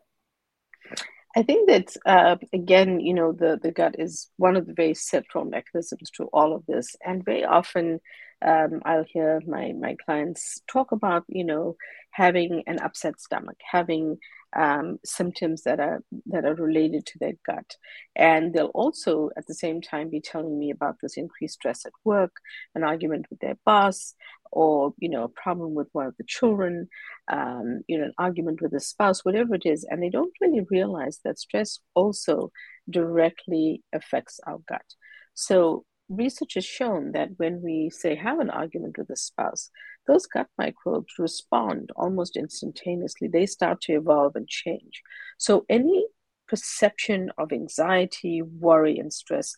I 1.36 1.42
think 1.44 1.70
that 1.70 1.96
uh, 2.06 2.36
again, 2.54 3.00
you 3.00 3.14
know, 3.14 3.32
the 3.32 3.60
the 3.62 3.72
gut 3.72 3.96
is 3.98 4.30
one 4.38 4.56
of 4.56 4.68
the 4.68 4.74
very 4.74 4.94
central 4.94 5.46
mechanisms 5.46 6.12
to 6.12 6.26
all 6.26 6.54
of 6.56 6.66
this, 6.68 6.96
and 7.04 7.26
very 7.26 7.44
often 7.44 8.00
um, 8.46 8.82
I'll 8.86 9.06
hear 9.08 9.42
my 9.48 9.74
my 9.74 9.96
clients 10.06 10.62
talk 10.72 10.92
about, 10.92 11.24
you 11.28 11.44
know, 11.44 11.76
having 12.12 12.64
an 12.68 12.80
upset 12.80 13.20
stomach, 13.20 13.58
having 13.72 14.18
um, 14.56 15.00
symptoms 15.04 15.64
that 15.64 15.80
are 15.80 16.04
that 16.28 16.46
are 16.46 16.56
related 16.56 17.06
to 17.08 17.20
their 17.20 17.34
gut, 17.46 17.78
and 18.16 18.54
they'll 18.54 18.68
also 18.68 19.30
at 19.38 19.48
the 19.48 19.54
same 19.54 19.82
time 19.82 20.10
be 20.10 20.22
telling 20.22 20.58
me 20.58 20.72
about 20.72 20.98
this 21.02 21.18
increased 21.18 21.56
stress 21.56 21.86
at 21.86 21.94
work, 22.04 22.38
an 22.76 22.84
argument 22.84 23.26
with 23.30 23.40
their 23.40 23.58
boss, 23.66 24.16
or 24.52 24.94
you 24.98 25.10
know 25.10 25.24
a 25.24 25.30
problem 25.30 25.74
with 25.74 25.88
one 25.94 26.08
of 26.08 26.18
the 26.18 26.24
children, 26.26 26.88
um, 27.32 27.82
you 27.88 27.98
know 27.98 28.06
an 28.06 28.14
argument 28.18 28.62
with 28.62 28.74
a 28.74 28.80
spouse, 28.80 29.26
whatever 29.26 29.56
it 29.56 29.66
is, 29.66 29.86
and 29.90 30.02
they 30.02 30.10
don't 30.10 30.34
really 30.42 30.66
realize 30.70 31.20
that 31.24 31.40
stress 31.40 31.80
also 31.96 32.52
directly 32.90 33.82
affects 33.94 34.40
our 34.46 34.60
gut. 34.68 34.86
So 35.34 35.86
research 36.10 36.56
has 36.56 36.66
shown 36.66 37.12
that 37.14 37.30
when 37.38 37.62
we 37.62 37.90
say 37.90 38.16
have 38.16 38.40
an 38.40 38.50
argument 38.50 38.98
with 38.98 39.10
a 39.10 39.16
spouse, 39.16 39.70
those 40.08 40.26
gut 40.26 40.48
microbes 40.58 41.14
respond 41.18 41.92
almost 41.96 42.36
instantaneously. 42.36 43.28
They 43.28 43.46
start 43.46 43.82
to 43.82 43.94
evolve 43.94 44.36
and 44.36 44.48
change. 44.48 45.02
So 45.38 45.66
any 45.70 46.06
perception 46.48 47.32
of 47.38 47.52
anxiety, 47.52 48.42
worry, 48.42 48.98
and 49.00 49.12
stress 49.12 49.56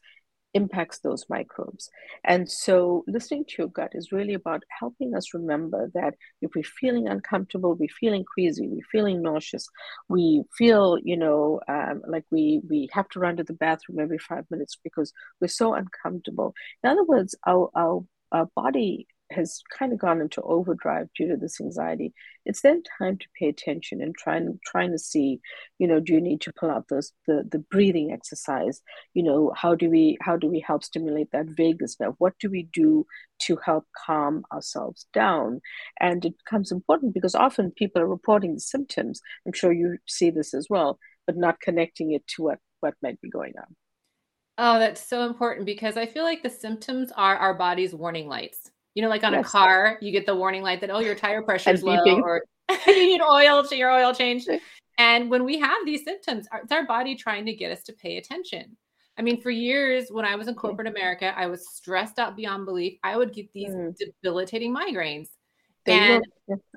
impacts 0.56 1.00
those 1.00 1.26
microbes. 1.30 1.90
And 2.24 2.50
so 2.50 3.04
listening 3.08 3.44
to 3.46 3.56
your 3.60 3.68
gut 3.68 3.92
is 3.94 4.14
really 4.14 4.34
about 4.34 4.64
helping 4.80 5.14
us 5.14 5.34
remember 5.34 5.92
that 5.94 6.16
if 6.42 6.52
we're 6.56 6.64
feeling 6.64 7.10
uncomfortable, 7.10 7.76
we're 7.76 7.90
feeling 8.00 8.24
queasy, 8.24 8.68
we're 8.68 8.80
feeling 8.90 9.22
nauseous, 9.22 9.68
we 10.08 10.44
feel, 10.58 10.98
you 11.04 11.18
know, 11.18 11.60
um, 11.68 12.02
like 12.08 12.24
we, 12.32 12.62
we 12.70 12.90
have 12.94 13.10
to 13.10 13.20
run 13.20 13.36
to 13.36 13.44
the 13.44 13.54
bathroom 13.54 14.00
every 14.00 14.18
five 14.18 14.46
minutes 14.50 14.78
because 14.82 15.12
we're 15.42 15.50
so 15.50 15.74
uncomfortable. 15.74 16.54
In 16.84 16.90
other 16.90 17.04
words, 17.04 17.36
our, 17.46 17.70
our, 17.76 18.06
our 18.32 18.48
body 18.56 19.08
has 19.32 19.62
kind 19.76 19.92
of 19.92 20.00
gone 20.00 20.22
into 20.22 20.42
overdrive 20.42 21.08
due 21.16 21.28
to 21.28 21.38
this 21.38 21.60
anxiety 21.60 22.14
it's 22.46 22.62
then 22.62 22.84
time 23.00 23.18
to 23.18 23.26
pay 23.40 23.48
attention 23.48 24.02
and 24.02 24.16
trying 24.16 24.60
trying 24.66 24.92
to 24.92 25.00
see 25.00 25.40
you 25.80 25.88
know 25.88 26.00
do 26.00 26.14
you 26.14 26.22
need 26.22 26.42
to 26.42 26.54
pull 26.54 26.70
out 26.70 26.88
those 26.90 27.12
the 27.28 27.44
the 27.52 27.60
breathing 27.60 28.12
exercise? 28.12 28.82
You 29.14 29.24
know 29.24 29.52
how 29.56 29.76
do 29.76 29.90
we 29.90 30.18
how 30.22 30.38
do 30.38 30.48
we 30.48 30.60
help 30.60 30.84
stimulate 30.84 31.32
that 31.32 31.48
vagus 31.48 32.00
nerve? 32.00 32.14
What 32.20 32.34
do 32.40 32.50
we 32.50 32.70
do 32.72 33.06
to 33.42 33.58
help 33.66 33.86
calm 34.06 34.44
ourselves 34.54 35.08
down? 35.14 35.62
And 36.00 36.24
it 36.24 36.36
becomes 36.38 36.72
important 36.72 37.14
because 37.14 37.36
often 37.36 37.72
people 37.72 38.02
are 38.02 38.08
reporting 38.08 38.54
the 38.54 38.60
symptoms. 38.60 39.22
I'm 39.46 39.54
sure 39.54 39.72
you 39.72 39.98
see 40.08 40.30
this 40.30 40.54
as 40.54 40.68
well 40.70 41.00
but 41.26 41.38
not 41.38 41.60
connecting 41.60 42.12
it 42.12 42.26
to 42.28 42.44
what 42.44 42.60
what 42.82 42.94
might 43.02 43.20
be 43.22 43.30
going 43.30 43.54
on. 43.58 43.76
Oh, 44.58 44.80
that's 44.80 45.06
so 45.06 45.26
important 45.26 45.66
because 45.66 45.98
I 45.98 46.06
feel 46.06 46.24
like 46.24 46.44
the 46.44 46.50
symptoms 46.50 47.12
are 47.16 47.36
our 47.36 47.54
body's 47.56 47.94
warning 47.94 48.28
lights. 48.28 48.72
You 48.96 49.04
know, 49.04 49.10
like 49.10 49.24
on 49.24 49.34
yes. 49.34 49.46
a 49.46 49.50
car, 49.50 49.98
you 50.02 50.12
get 50.12 50.26
the 50.26 50.36
warning 50.36 50.64
light 50.64 50.82
that, 50.82 50.90
oh, 50.90 51.00
your 51.00 51.16
tire 51.16 51.42
pressure 51.42 51.72
is 51.72 51.84
low 51.84 52.02
or 52.22 52.44
you 52.88 53.08
need 53.08 53.22
oil 53.22 53.64
to 53.64 53.76
your 53.76 53.92
oil 53.92 54.14
change. 54.14 54.48
And 54.98 55.30
when 55.30 55.44
we 55.44 55.60
have 55.60 55.86
these 55.86 56.04
symptoms, 56.04 56.48
it's 56.64 56.72
our 56.72 56.86
body 56.86 57.16
trying 57.16 57.46
to 57.46 57.54
get 57.54 57.72
us 57.72 57.84
to 57.84 57.94
pay 57.94 58.18
attention. 58.18 58.78
I 59.18 59.22
mean, 59.22 59.42
for 59.42 59.50
years 59.50 60.08
when 60.10 60.26
I 60.26 60.36
was 60.36 60.48
in 60.48 60.56
corporate 60.56 60.88
America, 60.88 61.34
I 61.38 61.48
was 61.48 61.70
stressed 61.70 62.20
out 62.20 62.36
beyond 62.36 62.66
belief. 62.66 62.98
I 63.04 63.18
would 63.18 63.34
get 63.34 63.52
these 63.54 63.70
mm. 63.70 63.96
debilitating 63.98 64.74
migraines. 64.74 65.28
They 65.86 65.94
and 65.94 66.26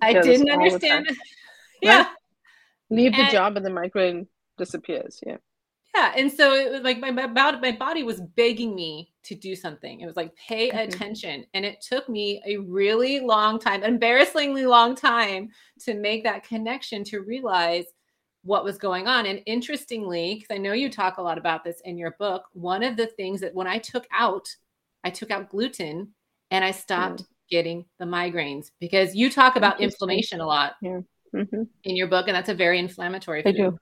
I 0.03 0.13
didn't 0.13 0.51
understand. 0.51 1.09
yeah. 1.83 1.99
Right? 1.99 2.07
Leave 2.91 3.15
and, 3.15 3.29
the 3.29 3.33
job 3.33 3.57
and 3.57 3.65
the 3.65 3.71
migraine 3.71 4.27
disappears. 4.57 5.21
Yeah 5.25 5.39
yeah 5.99 6.13
and 6.17 6.31
so 6.31 6.55
it 6.55 6.71
was 6.71 6.83
like 6.83 6.99
my, 6.99 7.11
my, 7.11 7.27
my 7.27 7.73
body 7.73 8.03
was 8.03 8.21
begging 8.21 8.75
me 8.75 9.11
to 9.25 9.35
do 9.35 9.55
something 9.55 10.01
it 10.01 10.07
was 10.07 10.17
like 10.17 10.35
pay 10.37 10.69
mm-hmm. 10.69 10.79
attention 10.79 11.45
and 11.55 11.65
it 11.65 11.81
took 11.81 12.09
me 12.09 12.43
a 12.47 12.57
really 12.59 13.21
long 13.21 13.59
time 13.59 13.83
embarrassingly 13.83 14.67
long 14.67 14.95
time 14.95 15.49
to 15.81 15.95
make 15.95 16.25
that 16.25 16.45
connection 16.45 17.05
to 17.05 17.21
realize 17.21 17.85
what 18.43 18.65
was 18.65 18.79
going 18.79 19.07
on 19.07 19.27
and 19.27 19.43
interestingly 19.47 20.35
because 20.35 20.55
i 20.55 20.59
know 20.59 20.73
you 20.73 20.91
talk 20.91 21.19
a 21.19 21.23
lot 21.23 21.39
about 21.39 21.65
this 21.65 21.81
in 21.85 21.99
your 21.99 22.15
book 22.19 22.45
one 22.53 22.83
of 22.83 22.97
the 22.97 23.07
things 23.07 23.41
that 23.41 23.55
when 23.55 23.67
i 23.67 23.79
took 23.79 24.07
out 24.13 24.49
i 25.05 25.11
took 25.11 25.31
out 25.31 25.51
gluten 25.51 26.09
and 26.51 26.65
i 26.65 26.71
stopped 26.71 27.23
mm. 27.23 27.27
getting 27.51 27.85
the 27.99 28.05
migraines 28.05 28.71
because 28.81 29.15
you 29.15 29.31
talk 29.31 29.57
about 29.57 29.81
inflammation 29.81 30.41
a 30.41 30.47
lot 30.47 30.75
yeah. 30.81 31.01
mm-hmm. 31.35 31.63
in 31.85 31.97
your 31.97 32.07
book 32.07 32.29
and 32.29 32.37
that's 32.37 32.49
a 32.49 32.55
very 32.55 32.79
inflammatory 32.79 33.43
food. 33.43 33.55
I 33.55 33.59
do. 33.59 33.79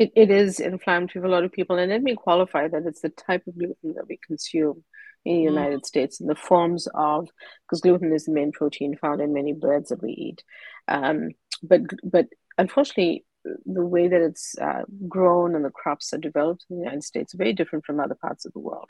It, 0.00 0.10
it 0.16 0.30
is 0.30 0.60
inflammatory 0.60 1.22
for 1.22 1.28
a 1.28 1.30
lot 1.30 1.44
of 1.44 1.52
people. 1.52 1.76
And 1.76 1.90
let 1.92 2.02
me 2.02 2.14
qualify 2.14 2.68
that 2.68 2.86
it's 2.86 3.02
the 3.02 3.10
type 3.10 3.44
of 3.46 3.58
gluten 3.58 3.94
that 3.96 4.08
we 4.08 4.18
consume 4.26 4.82
in 5.26 5.34
the 5.34 5.40
mm. 5.42 5.54
United 5.54 5.84
States 5.84 6.20
in 6.20 6.26
the 6.26 6.34
forms 6.34 6.88
of, 6.94 7.28
because 7.62 7.82
gluten 7.82 8.12
is 8.12 8.24
the 8.24 8.32
main 8.32 8.50
protein 8.50 8.96
found 8.96 9.20
in 9.20 9.34
many 9.34 9.52
breads 9.52 9.90
that 9.90 10.02
we 10.02 10.12
eat. 10.12 10.42
Um, 10.88 11.18
but, 11.62 11.82
but 12.02 12.26
unfortunately, 12.56 13.26
the 13.64 13.86
way 13.94 14.08
that 14.08 14.20
it's 14.20 14.54
uh, 14.58 14.82
grown 15.08 15.54
and 15.54 15.64
the 15.64 15.70
crops 15.70 16.12
are 16.12 16.18
developed 16.18 16.64
in 16.68 16.76
the 16.76 16.84
United 16.84 17.04
States 17.04 17.34
are 17.34 17.38
very 17.38 17.52
different 17.52 17.84
from 17.84 18.00
other 18.00 18.14
parts 18.14 18.44
of 18.44 18.52
the 18.52 18.58
world. 18.58 18.88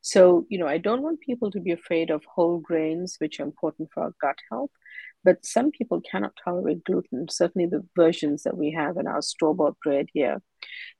So, 0.00 0.46
you 0.48 0.58
know, 0.58 0.66
I 0.66 0.78
don't 0.78 1.02
want 1.02 1.20
people 1.20 1.50
to 1.52 1.60
be 1.60 1.72
afraid 1.72 2.10
of 2.10 2.22
whole 2.24 2.58
grains, 2.58 3.16
which 3.18 3.40
are 3.40 3.44
important 3.44 3.90
for 3.92 4.04
our 4.04 4.14
gut 4.20 4.38
health. 4.50 4.70
But 5.22 5.44
some 5.44 5.70
people 5.70 6.00
cannot 6.00 6.32
tolerate 6.42 6.84
gluten, 6.84 7.26
certainly 7.28 7.66
the 7.66 7.86
versions 7.94 8.42
that 8.44 8.56
we 8.56 8.72
have 8.72 8.96
in 8.96 9.06
our 9.06 9.22
store 9.22 9.54
bought 9.54 9.76
bread 9.84 10.06
here. 10.12 10.42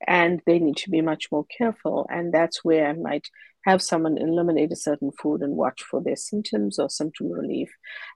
And 0.06 0.40
they 0.46 0.59
need 0.59 0.76
to 0.78 0.90
be 0.90 1.00
much 1.00 1.28
more 1.33 1.46
careful. 1.56 2.06
And 2.11 2.33
that's 2.33 2.64
where 2.64 2.87
I 2.87 2.92
might 2.92 3.28
have 3.64 3.83
someone 3.83 4.18
eliminate 4.18 4.72
a 4.72 4.76
certain 4.76 5.11
food 5.20 5.42
and 5.42 5.56
watch 5.56 5.83
for 5.83 6.02
their 6.02 6.16
symptoms 6.16 6.78
or 6.78 6.88
symptom 6.88 7.30
relief. 7.30 7.70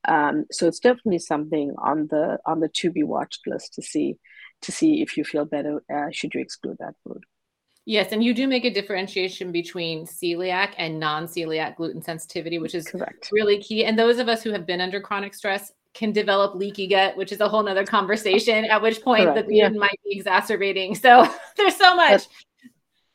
Um, 0.07 0.45
so 0.51 0.67
it's 0.67 0.79
definitely 0.79 1.19
something 1.19 1.75
on 1.79 2.09
the 2.11 2.39
on 2.47 2.61
the 2.61 2.69
to 2.77 2.91
be 2.91 3.03
watched 3.03 3.43
list 3.47 3.75
to 3.75 3.83
see 3.83 4.17
to 4.63 4.73
see 4.73 5.03
if 5.03 5.17
you 5.17 5.25
feel 5.25 5.45
better. 5.45 5.83
Uh, 5.93 6.11
should 6.11 6.35
you 6.35 6.41
exclude 6.41 6.77
that 6.81 6.95
food? 7.07 7.25
Yes, 7.87 8.13
and 8.13 8.25
you 8.25 8.33
do 8.33 8.49
make 8.49 8.65
a 8.65 8.71
differentiation 8.71 9.53
between 9.53 10.07
celiac 10.07 10.73
and 10.79 10.99
non-celiac 10.99 11.77
gluten 11.77 12.01
sensitivity, 12.01 12.59
which 12.59 12.75
is 12.75 12.87
Correct. 12.87 13.29
really 13.31 13.61
key. 13.61 13.85
And 13.85 13.99
those 13.99 14.19
of 14.19 14.27
us 14.27 14.43
who 14.43 14.53
have 14.53 14.65
been 14.65 14.81
under 14.81 15.03
chronic 15.03 15.35
stress 15.35 15.71
can 15.95 16.13
develop 16.13 16.55
leaky 16.55 16.89
gut, 16.89 17.17
which 17.17 17.33
is 17.33 17.41
a 17.41 17.49
whole 17.49 17.63
nother 17.63 17.87
conversation, 17.87 18.65
at 18.65 18.83
which 18.83 19.01
point 19.01 19.25
Correct. 19.25 19.37
the 19.37 19.43
gluten 19.45 19.75
yeah. 19.75 19.81
might 19.81 20.01
be 20.05 20.19
exacerbating. 20.19 20.95
So 20.95 21.27
there's 21.57 21.77
so 21.77 21.95
much. 21.95 22.11
That's, 22.11 22.29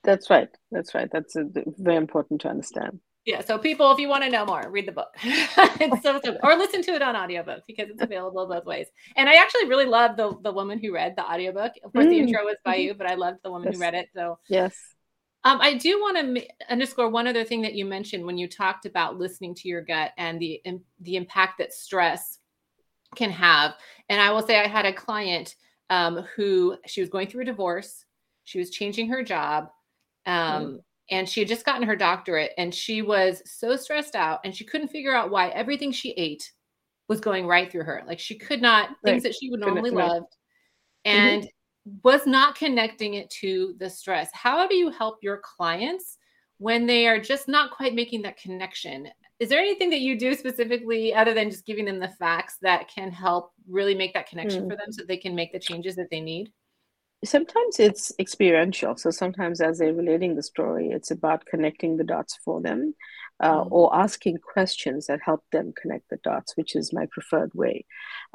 that's 0.04 0.30
right. 0.30 0.50
That's 0.72 0.96
right. 0.96 1.10
That's 1.12 1.36
a, 1.36 1.46
very 1.78 1.98
important 1.98 2.42
to 2.42 2.50
understand. 2.50 3.00
Yeah. 3.26 3.42
So 3.42 3.60
people, 3.60 3.92
if 3.92 4.00
you 4.00 4.08
want 4.08 4.24
to 4.24 4.30
know 4.30 4.46
more, 4.46 4.66
read 4.72 4.88
the 4.88 4.94
book. 4.94 5.10
so, 6.02 6.20
so, 6.24 6.38
or 6.42 6.56
listen 6.56 6.82
to 6.84 6.92
it 6.92 7.02
on 7.02 7.16
audiobook 7.16 7.64
because 7.68 7.90
it's 7.90 8.02
available 8.02 8.48
both 8.48 8.66
ways. 8.66 8.88
And 9.18 9.28
I 9.28 9.36
actually 9.36 9.68
really 9.68 9.86
love 9.86 10.16
the 10.16 10.36
the 10.42 10.54
woman 10.54 10.80
who 10.80 10.94
read 10.94 11.16
the 11.16 11.30
audiobook. 11.30 11.74
Of 11.84 11.92
course, 11.92 12.06
mm. 12.06 12.10
the 12.10 12.20
intro 12.20 12.44
was 12.46 12.56
by 12.64 12.76
mm-hmm. 12.76 12.82
you, 12.82 12.94
but 12.94 13.08
I 13.08 13.16
loved 13.16 13.40
the 13.44 13.52
woman 13.52 13.68
yes. 13.68 13.76
who 13.76 13.82
read 13.82 13.94
it. 13.94 14.08
So 14.16 14.40
yes. 14.48 14.76
Um, 15.44 15.62
I 15.62 15.76
do 15.76 16.00
want 16.02 16.36
to 16.36 16.48
underscore 16.70 17.10
one 17.10 17.28
other 17.28 17.46
thing 17.46 17.62
that 17.62 17.74
you 17.74 17.86
mentioned 17.86 18.26
when 18.26 18.38
you 18.38 18.48
talked 18.48 18.86
about 18.86 19.18
listening 19.18 19.56
to 19.56 19.68
your 19.68 19.82
gut 19.82 20.12
and 20.18 20.40
the 20.40 20.62
the 21.02 21.16
impact 21.16 21.60
that 21.60 21.72
stress 21.72 22.39
can 23.16 23.32
have. 23.32 23.76
And 24.10 24.22
I 24.22 24.32
will 24.32 24.42
say 24.42 24.60
I 24.60 24.68
had 24.68 24.86
a 24.86 24.94
client 24.94 25.56
um, 25.90 26.26
who 26.36 26.78
she 26.86 27.02
was 27.02 27.10
going 27.10 27.28
through 27.28 27.42
a 27.42 27.46
divorce. 27.46 28.06
She 28.44 28.60
was 28.60 28.70
changing 28.70 29.10
her 29.10 29.24
job. 29.24 29.70
Um, 30.26 30.66
mm. 30.66 30.80
And 31.12 31.28
she 31.28 31.40
had 31.40 31.50
just 31.50 31.66
gotten 31.66 31.88
her 31.88 31.96
doctorate 31.96 32.52
and 32.58 32.74
she 32.74 33.02
was 33.02 33.42
so 33.46 33.76
stressed 33.76 34.16
out 34.16 34.42
and 34.44 34.56
she 34.56 34.64
couldn't 34.64 34.90
figure 34.90 35.16
out 35.16 35.32
why 35.32 35.50
everything 35.50 35.92
she 35.92 36.12
ate 36.12 36.52
was 37.08 37.20
going 37.20 37.48
right 37.48 37.72
through 37.72 37.84
her. 37.84 38.04
Like 38.06 38.20
she 38.20 38.38
could 38.38 38.62
not, 38.62 38.90
right. 38.90 38.98
things 39.04 39.24
that 39.24 39.34
she 39.34 39.50
would 39.50 39.60
normally 39.60 39.90
love, 39.90 40.24
and 41.06 41.44
mm-hmm. 41.44 41.98
was 42.04 42.28
not 42.28 42.56
connecting 42.56 43.16
it 43.16 43.30
to 43.42 43.74
the 43.80 43.90
stress. 43.90 44.30
How 44.34 44.68
do 44.68 44.76
you 44.76 44.92
help 44.92 45.18
your 45.24 45.42
clients 45.44 46.20
when 46.60 46.86
they 46.86 47.08
are 47.08 47.20
just 47.20 47.48
not 47.48 47.72
quite 47.72 47.96
making 47.96 48.22
that 48.22 48.38
connection? 48.38 49.10
Is 49.40 49.48
there 49.48 49.60
anything 49.60 49.90
that 49.90 50.02
you 50.02 50.20
do 50.20 50.36
specifically 50.36 51.14
other 51.14 51.34
than 51.34 51.50
just 51.50 51.66
giving 51.66 51.86
them 51.86 52.00
the 52.00 52.10
facts 52.20 52.58
that 52.62 52.90
can 52.90 53.12
help 53.12 53.52
really 53.68 53.96
make 53.96 54.14
that 54.14 54.30
connection 54.30 54.66
mm. 54.66 54.70
for 54.70 54.76
them 54.76 54.92
so 54.92 55.04
they 55.04 55.18
can 55.18 55.36
make 55.36 55.52
the 55.54 55.60
changes 55.60 55.96
that 55.96 56.10
they 56.12 56.20
need 56.20 56.52
sometimes 57.26 57.80
it's 57.80 58.14
experiential 58.20 58.96
so 58.96 59.12
sometimes 59.12 59.60
as 59.60 59.80
they're 59.80 59.94
relating 59.94 60.36
the 60.36 60.44
story 60.44 60.90
it's 60.90 61.12
about 61.12 61.46
connecting 61.46 61.98
the 61.98 62.04
dots 62.04 62.38
for 62.46 62.62
them 62.62 62.94
uh, 63.42 63.64
mm. 63.64 63.68
or 63.72 63.94
asking 63.96 64.38
questions 64.38 65.08
that 65.08 65.20
help 65.24 65.44
them 65.52 65.74
connect 65.82 66.10
the 66.10 66.18
dots 66.24 66.56
which 66.56 66.76
is 66.76 66.94
my 66.94 67.06
preferred 67.12 67.52
way 67.54 67.86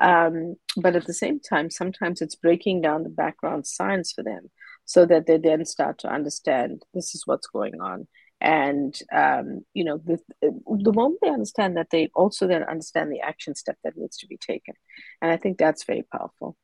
um, 0.01 0.55
but 0.77 0.97
at 0.97 1.07
the 1.07 1.15
same 1.15 1.41
time 1.41 1.71
sometimes 1.71 2.21
it's 2.21 2.37
breaking 2.37 2.81
down 2.81 3.03
the 3.03 3.09
background 3.09 3.67
science 3.67 4.13
for 4.13 4.23
them 4.23 4.51
so 4.85 5.07
that 5.07 5.27
they 5.27 5.39
then 5.39 5.65
start 5.65 5.99
to 5.99 6.13
understand 6.13 6.83
this 6.93 7.15
is 7.15 7.27
what's 7.27 7.47
going 7.47 7.81
on 7.81 8.07
and 8.45 9.01
um, 9.13 9.65
you 9.73 9.85
know 9.85 9.99
the, 10.05 10.19
the 10.43 10.93
moment 10.93 11.19
they 11.23 11.31
understand 11.31 11.77
that 11.77 11.89
they 11.91 12.11
also 12.15 12.47
then 12.47 12.63
understand 12.63 13.11
the 13.11 13.21
action 13.21 13.55
step 13.55 13.79
that 13.83 13.97
needs 13.97 14.19
to 14.19 14.27
be 14.27 14.37
taken 14.37 14.75
and 15.23 15.33
i 15.33 15.37
think 15.37 15.59
that's 15.59 15.85
very 15.85 16.05
powerful 16.13 16.57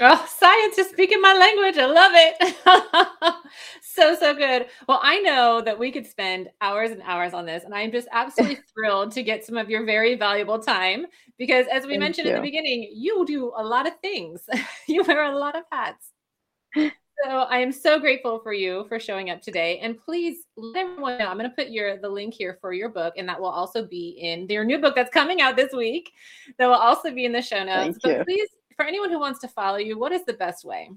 Oh, 0.00 0.26
science 0.26 0.78
is 0.78 0.88
speaking 0.88 1.20
my 1.20 1.34
language. 1.34 1.76
I 1.78 1.86
love 1.86 2.12
it. 2.14 3.36
so, 3.82 4.16
so 4.16 4.34
good. 4.34 4.66
Well, 4.88 4.98
I 5.02 5.20
know 5.20 5.60
that 5.60 5.78
we 5.78 5.92
could 5.92 6.06
spend 6.06 6.48
hours 6.62 6.90
and 6.90 7.02
hours 7.02 7.34
on 7.34 7.44
this, 7.44 7.64
and 7.64 7.74
I'm 7.74 7.92
just 7.92 8.08
absolutely 8.10 8.62
thrilled 8.74 9.12
to 9.12 9.22
get 9.22 9.44
some 9.44 9.58
of 9.58 9.68
your 9.68 9.84
very 9.84 10.14
valuable 10.16 10.58
time 10.58 11.06
because, 11.38 11.66
as 11.70 11.84
we 11.86 11.90
Thank 11.90 12.00
mentioned 12.00 12.26
you. 12.26 12.32
at 12.32 12.34
the 12.34 12.40
beginning, 12.40 12.90
you 12.94 13.24
do 13.26 13.52
a 13.54 13.62
lot 13.62 13.86
of 13.86 13.92
things, 14.00 14.40
you 14.88 15.04
wear 15.04 15.24
a 15.24 15.38
lot 15.38 15.56
of 15.56 15.64
hats. 15.70 16.10
So 17.22 17.28
I 17.28 17.58
am 17.58 17.70
so 17.70 18.00
grateful 18.00 18.40
for 18.40 18.52
you 18.52 18.84
for 18.88 18.98
showing 18.98 19.30
up 19.30 19.40
today. 19.40 19.78
And 19.78 19.96
please 19.96 20.44
let 20.56 20.84
everyone 20.84 21.18
know. 21.18 21.26
I'm 21.26 21.38
going 21.38 21.48
to 21.48 21.54
put 21.54 21.68
your 21.68 21.96
the 21.98 22.08
link 22.08 22.34
here 22.34 22.58
for 22.60 22.72
your 22.72 22.88
book, 22.88 23.14
and 23.16 23.28
that 23.28 23.40
will 23.40 23.48
also 23.48 23.86
be 23.86 24.18
in 24.20 24.48
your 24.48 24.64
new 24.64 24.78
book 24.78 24.96
that's 24.96 25.12
coming 25.12 25.40
out 25.40 25.54
this 25.54 25.72
week. 25.72 26.10
That 26.58 26.66
will 26.66 26.74
also 26.74 27.12
be 27.12 27.24
in 27.24 27.32
the 27.32 27.42
show 27.42 27.62
notes. 27.62 27.98
Thank 28.00 28.02
but 28.02 28.18
you. 28.18 28.24
please, 28.24 28.48
for 28.74 28.84
anyone 28.84 29.10
who 29.10 29.20
wants 29.20 29.38
to 29.40 29.48
follow 29.48 29.76
you, 29.76 29.98
what 29.98 30.10
is 30.10 30.24
the 30.24 30.32
best 30.32 30.64
way? 30.64 30.90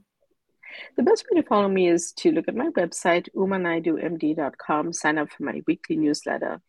The 0.97 1.03
best 1.03 1.25
way 1.29 1.41
to 1.41 1.47
follow 1.47 1.67
me 1.67 1.89
is 1.89 2.11
to 2.13 2.31
look 2.31 2.47
at 2.47 2.55
my 2.55 2.69
website, 2.69 3.29
umanaidoomd.com, 3.35 4.93
sign 4.93 5.17
up 5.19 5.29
for 5.29 5.43
my 5.43 5.61
weekly 5.67 5.95
newsletter, 5.95 6.59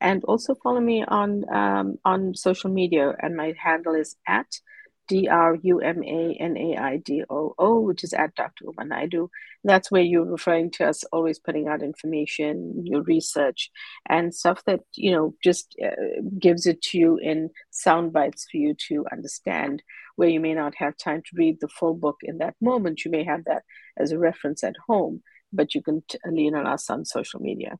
and 0.00 0.22
also 0.24 0.54
follow 0.56 0.80
me 0.80 1.04
on 1.08 1.44
um, 1.50 1.98
on 2.04 2.34
social 2.34 2.70
media. 2.70 3.14
And 3.20 3.34
my 3.34 3.54
handle 3.58 3.94
is 3.94 4.16
at 4.26 4.60
D 5.08 5.28
R 5.28 5.56
U 5.62 5.80
M 5.80 6.02
A 6.02 6.36
N 6.40 6.56
A 6.56 6.76
I 6.76 6.96
D 6.98 7.24
O 7.28 7.54
O, 7.58 7.80
which 7.80 8.04
is 8.04 8.12
at 8.12 8.34
Dr. 8.34 8.66
Uma 8.66 8.84
Naidoo. 8.84 9.28
That's 9.64 9.90
where 9.90 10.02
you're 10.02 10.24
referring 10.24 10.70
to 10.72 10.88
us 10.88 11.04
always 11.12 11.38
putting 11.38 11.68
out 11.68 11.82
information, 11.82 12.86
your 12.86 13.02
research, 13.02 13.70
and 14.08 14.34
stuff 14.34 14.62
that, 14.66 14.80
you 14.94 15.12
know, 15.12 15.34
just 15.42 15.74
uh, 15.84 15.90
gives 16.38 16.66
it 16.66 16.82
to 16.82 16.98
you 16.98 17.18
in 17.18 17.50
sound 17.70 18.12
bites 18.12 18.46
for 18.50 18.56
you 18.56 18.74
to 18.88 19.04
understand 19.12 19.82
where 20.16 20.28
you 20.28 20.40
may 20.40 20.54
not 20.54 20.74
have 20.76 20.96
time 20.96 21.22
to 21.22 21.36
read 21.36 21.58
the 21.60 21.68
full 21.68 21.94
book 21.94 22.16
in 22.22 22.38
that 22.38 22.54
moment. 22.60 23.04
You 23.04 23.10
may 23.10 23.24
have 23.24 23.44
that 23.44 23.62
as 23.96 24.12
a 24.12 24.18
reference 24.18 24.64
at 24.64 24.74
home, 24.86 25.22
but 25.52 25.74
you 25.74 25.82
can 25.82 26.02
t- 26.08 26.18
lean 26.26 26.54
on 26.54 26.66
us 26.66 26.90
on 26.90 27.04
social 27.04 27.40
media. 27.40 27.78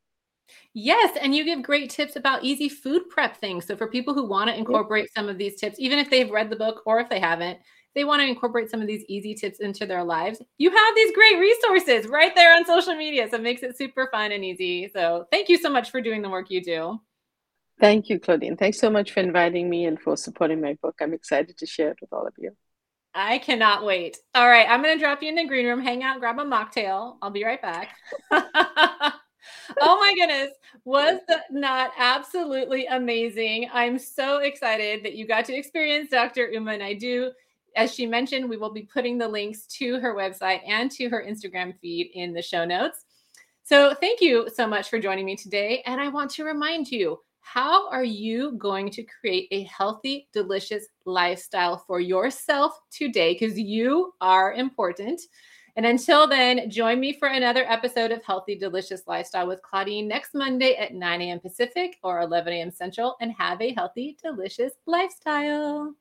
Yes, 0.74 1.16
and 1.20 1.34
you 1.34 1.44
give 1.44 1.62
great 1.62 1.90
tips 1.90 2.16
about 2.16 2.44
easy 2.44 2.68
food 2.68 3.08
prep 3.08 3.36
things. 3.36 3.66
So 3.66 3.76
for 3.76 3.88
people 3.88 4.14
who 4.14 4.26
want 4.26 4.50
to 4.50 4.56
incorporate 4.56 5.12
some 5.14 5.28
of 5.28 5.38
these 5.38 5.56
tips, 5.56 5.78
even 5.78 5.98
if 5.98 6.10
they've 6.10 6.30
read 6.30 6.50
the 6.50 6.56
book 6.56 6.82
or 6.86 7.00
if 7.00 7.08
they 7.08 7.20
haven't, 7.20 7.58
they 7.94 8.04
want 8.04 8.20
to 8.20 8.28
incorporate 8.28 8.70
some 8.70 8.82
of 8.82 8.86
these 8.86 9.04
easy 9.08 9.34
tips 9.34 9.58
into 9.60 9.86
their 9.86 10.04
lives. 10.04 10.42
You 10.58 10.70
have 10.70 10.94
these 10.94 11.12
great 11.12 11.38
resources 11.38 12.06
right 12.08 12.34
there 12.34 12.54
on 12.54 12.66
social 12.66 12.94
media. 12.94 13.26
So 13.30 13.36
it 13.36 13.42
makes 13.42 13.62
it 13.62 13.76
super 13.76 14.08
fun 14.12 14.32
and 14.32 14.44
easy. 14.44 14.90
So 14.92 15.26
thank 15.32 15.48
you 15.48 15.56
so 15.56 15.70
much 15.70 15.90
for 15.90 16.02
doing 16.02 16.20
the 16.20 16.28
work 16.28 16.50
you 16.50 16.62
do. 16.62 17.00
Thank 17.80 18.08
you, 18.08 18.20
Claudine. 18.20 18.56
Thanks 18.56 18.78
so 18.78 18.90
much 18.90 19.12
for 19.12 19.20
inviting 19.20 19.68
me 19.68 19.86
and 19.86 20.00
for 20.00 20.16
supporting 20.16 20.60
my 20.60 20.76
book. 20.82 20.96
I'm 21.00 21.14
excited 21.14 21.56
to 21.58 21.66
share 21.66 21.90
it 21.90 21.98
with 22.00 22.12
all 22.12 22.26
of 22.26 22.34
you. 22.38 22.52
I 23.14 23.38
cannot 23.38 23.82
wait. 23.82 24.18
All 24.34 24.46
right, 24.46 24.68
I'm 24.68 24.82
going 24.82 24.96
to 24.96 25.02
drop 25.02 25.22
you 25.22 25.30
in 25.30 25.34
the 25.34 25.46
green 25.46 25.66
room, 25.66 25.80
hang 25.80 26.02
out, 26.02 26.20
grab 26.20 26.38
a 26.38 26.44
mocktail. 26.44 27.16
I'll 27.22 27.30
be 27.30 27.44
right 27.44 27.60
back. 27.62 27.96
oh 29.80 29.98
my 29.98 30.14
goodness. 30.14 30.54
Was 30.84 31.20
not 31.50 31.92
absolutely 31.98 32.86
amazing? 32.86 33.68
I'm 33.72 33.98
so 33.98 34.38
excited 34.38 35.04
that 35.04 35.14
you 35.14 35.26
got 35.26 35.44
to 35.46 35.54
experience 35.54 36.10
Dr. 36.10 36.50
Uma 36.50 36.72
Naidoo. 36.72 37.30
As 37.76 37.94
she 37.94 38.06
mentioned, 38.06 38.48
we 38.48 38.56
will 38.56 38.72
be 38.72 38.82
putting 38.82 39.18
the 39.18 39.28
links 39.28 39.66
to 39.78 40.00
her 40.00 40.14
website 40.14 40.60
and 40.66 40.90
to 40.92 41.08
her 41.08 41.24
Instagram 41.28 41.78
feed 41.80 42.10
in 42.14 42.32
the 42.32 42.42
show 42.42 42.64
notes. 42.64 43.04
So, 43.64 43.94
thank 43.94 44.20
you 44.20 44.48
so 44.54 44.66
much 44.66 44.88
for 44.88 44.98
joining 44.98 45.26
me 45.26 45.36
today. 45.36 45.82
And 45.86 46.00
I 46.00 46.08
want 46.08 46.30
to 46.32 46.44
remind 46.44 46.90
you 46.90 47.18
how 47.40 47.88
are 47.90 48.04
you 48.04 48.52
going 48.58 48.90
to 48.90 49.04
create 49.04 49.46
a 49.52 49.62
healthy, 49.64 50.28
delicious 50.32 50.86
lifestyle 51.04 51.78
for 51.86 52.00
yourself 52.00 52.80
today? 52.90 53.34
Because 53.34 53.58
you 53.58 54.12
are 54.20 54.54
important. 54.54 55.20
And 55.76 55.84
until 55.84 56.26
then, 56.26 56.70
join 56.70 56.98
me 56.98 57.12
for 57.12 57.28
another 57.28 57.70
episode 57.70 58.10
of 58.10 58.24
Healthy 58.24 58.56
Delicious 58.56 59.02
Lifestyle 59.06 59.46
with 59.46 59.60
Claudine 59.60 60.08
next 60.08 60.34
Monday 60.34 60.74
at 60.76 60.94
9 60.94 61.20
a.m. 61.20 61.38
Pacific 61.38 61.98
or 62.02 62.22
11 62.22 62.54
a.m. 62.54 62.70
Central. 62.70 63.14
And 63.20 63.30
have 63.32 63.60
a 63.60 63.74
healthy, 63.74 64.16
delicious 64.22 64.72
lifestyle. 64.86 65.94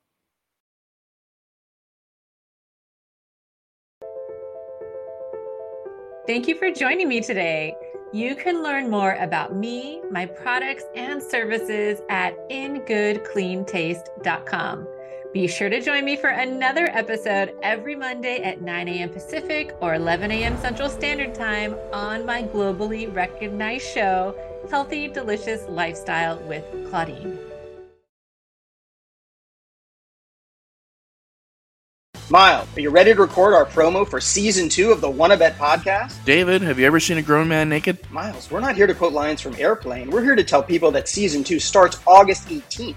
Thank 6.26 6.48
you 6.48 6.56
for 6.56 6.70
joining 6.72 7.08
me 7.08 7.20
today. 7.20 7.76
You 8.12 8.34
can 8.34 8.62
learn 8.62 8.88
more 8.88 9.16
about 9.16 9.54
me, 9.54 10.00
my 10.10 10.24
products, 10.24 10.84
and 10.94 11.22
services 11.22 12.00
at 12.08 12.48
ingoodcleantaste.com. 12.48 14.88
Be 15.36 15.46
sure 15.46 15.68
to 15.68 15.82
join 15.82 16.06
me 16.06 16.16
for 16.16 16.30
another 16.30 16.88
episode 16.92 17.54
every 17.62 17.94
Monday 17.94 18.38
at 18.42 18.62
9 18.62 18.88
a.m. 18.88 19.10
Pacific 19.10 19.76
or 19.82 19.94
11 19.94 20.30
a.m. 20.30 20.56
Central 20.56 20.88
Standard 20.88 21.34
Time 21.34 21.76
on 21.92 22.24
my 22.24 22.42
globally 22.42 23.14
recognized 23.14 23.84
show, 23.84 24.34
Healthy 24.70 25.08
Delicious 25.08 25.60
Lifestyle 25.68 26.38
with 26.48 26.64
Claudine. 26.88 27.38
Miles, 32.30 32.66
are 32.74 32.80
you 32.80 32.88
ready 32.88 33.12
to 33.12 33.20
record 33.20 33.52
our 33.52 33.66
promo 33.66 34.08
for 34.08 34.22
season 34.22 34.70
two 34.70 34.90
of 34.90 35.02
the 35.02 35.10
Wanna 35.10 35.36
Bet 35.36 35.58
podcast? 35.58 36.24
David, 36.24 36.62
have 36.62 36.78
you 36.78 36.86
ever 36.86 36.98
seen 36.98 37.18
a 37.18 37.22
grown 37.22 37.46
man 37.46 37.68
naked? 37.68 37.98
Miles, 38.10 38.50
we're 38.50 38.60
not 38.60 38.74
here 38.74 38.86
to 38.86 38.94
quote 38.94 39.12
lines 39.12 39.42
from 39.42 39.54
Airplane. 39.56 40.10
We're 40.10 40.24
here 40.24 40.34
to 40.34 40.44
tell 40.44 40.62
people 40.62 40.90
that 40.92 41.08
season 41.08 41.44
two 41.44 41.60
starts 41.60 41.98
August 42.06 42.48
18th. 42.48 42.96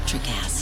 Electricast. 0.00 0.59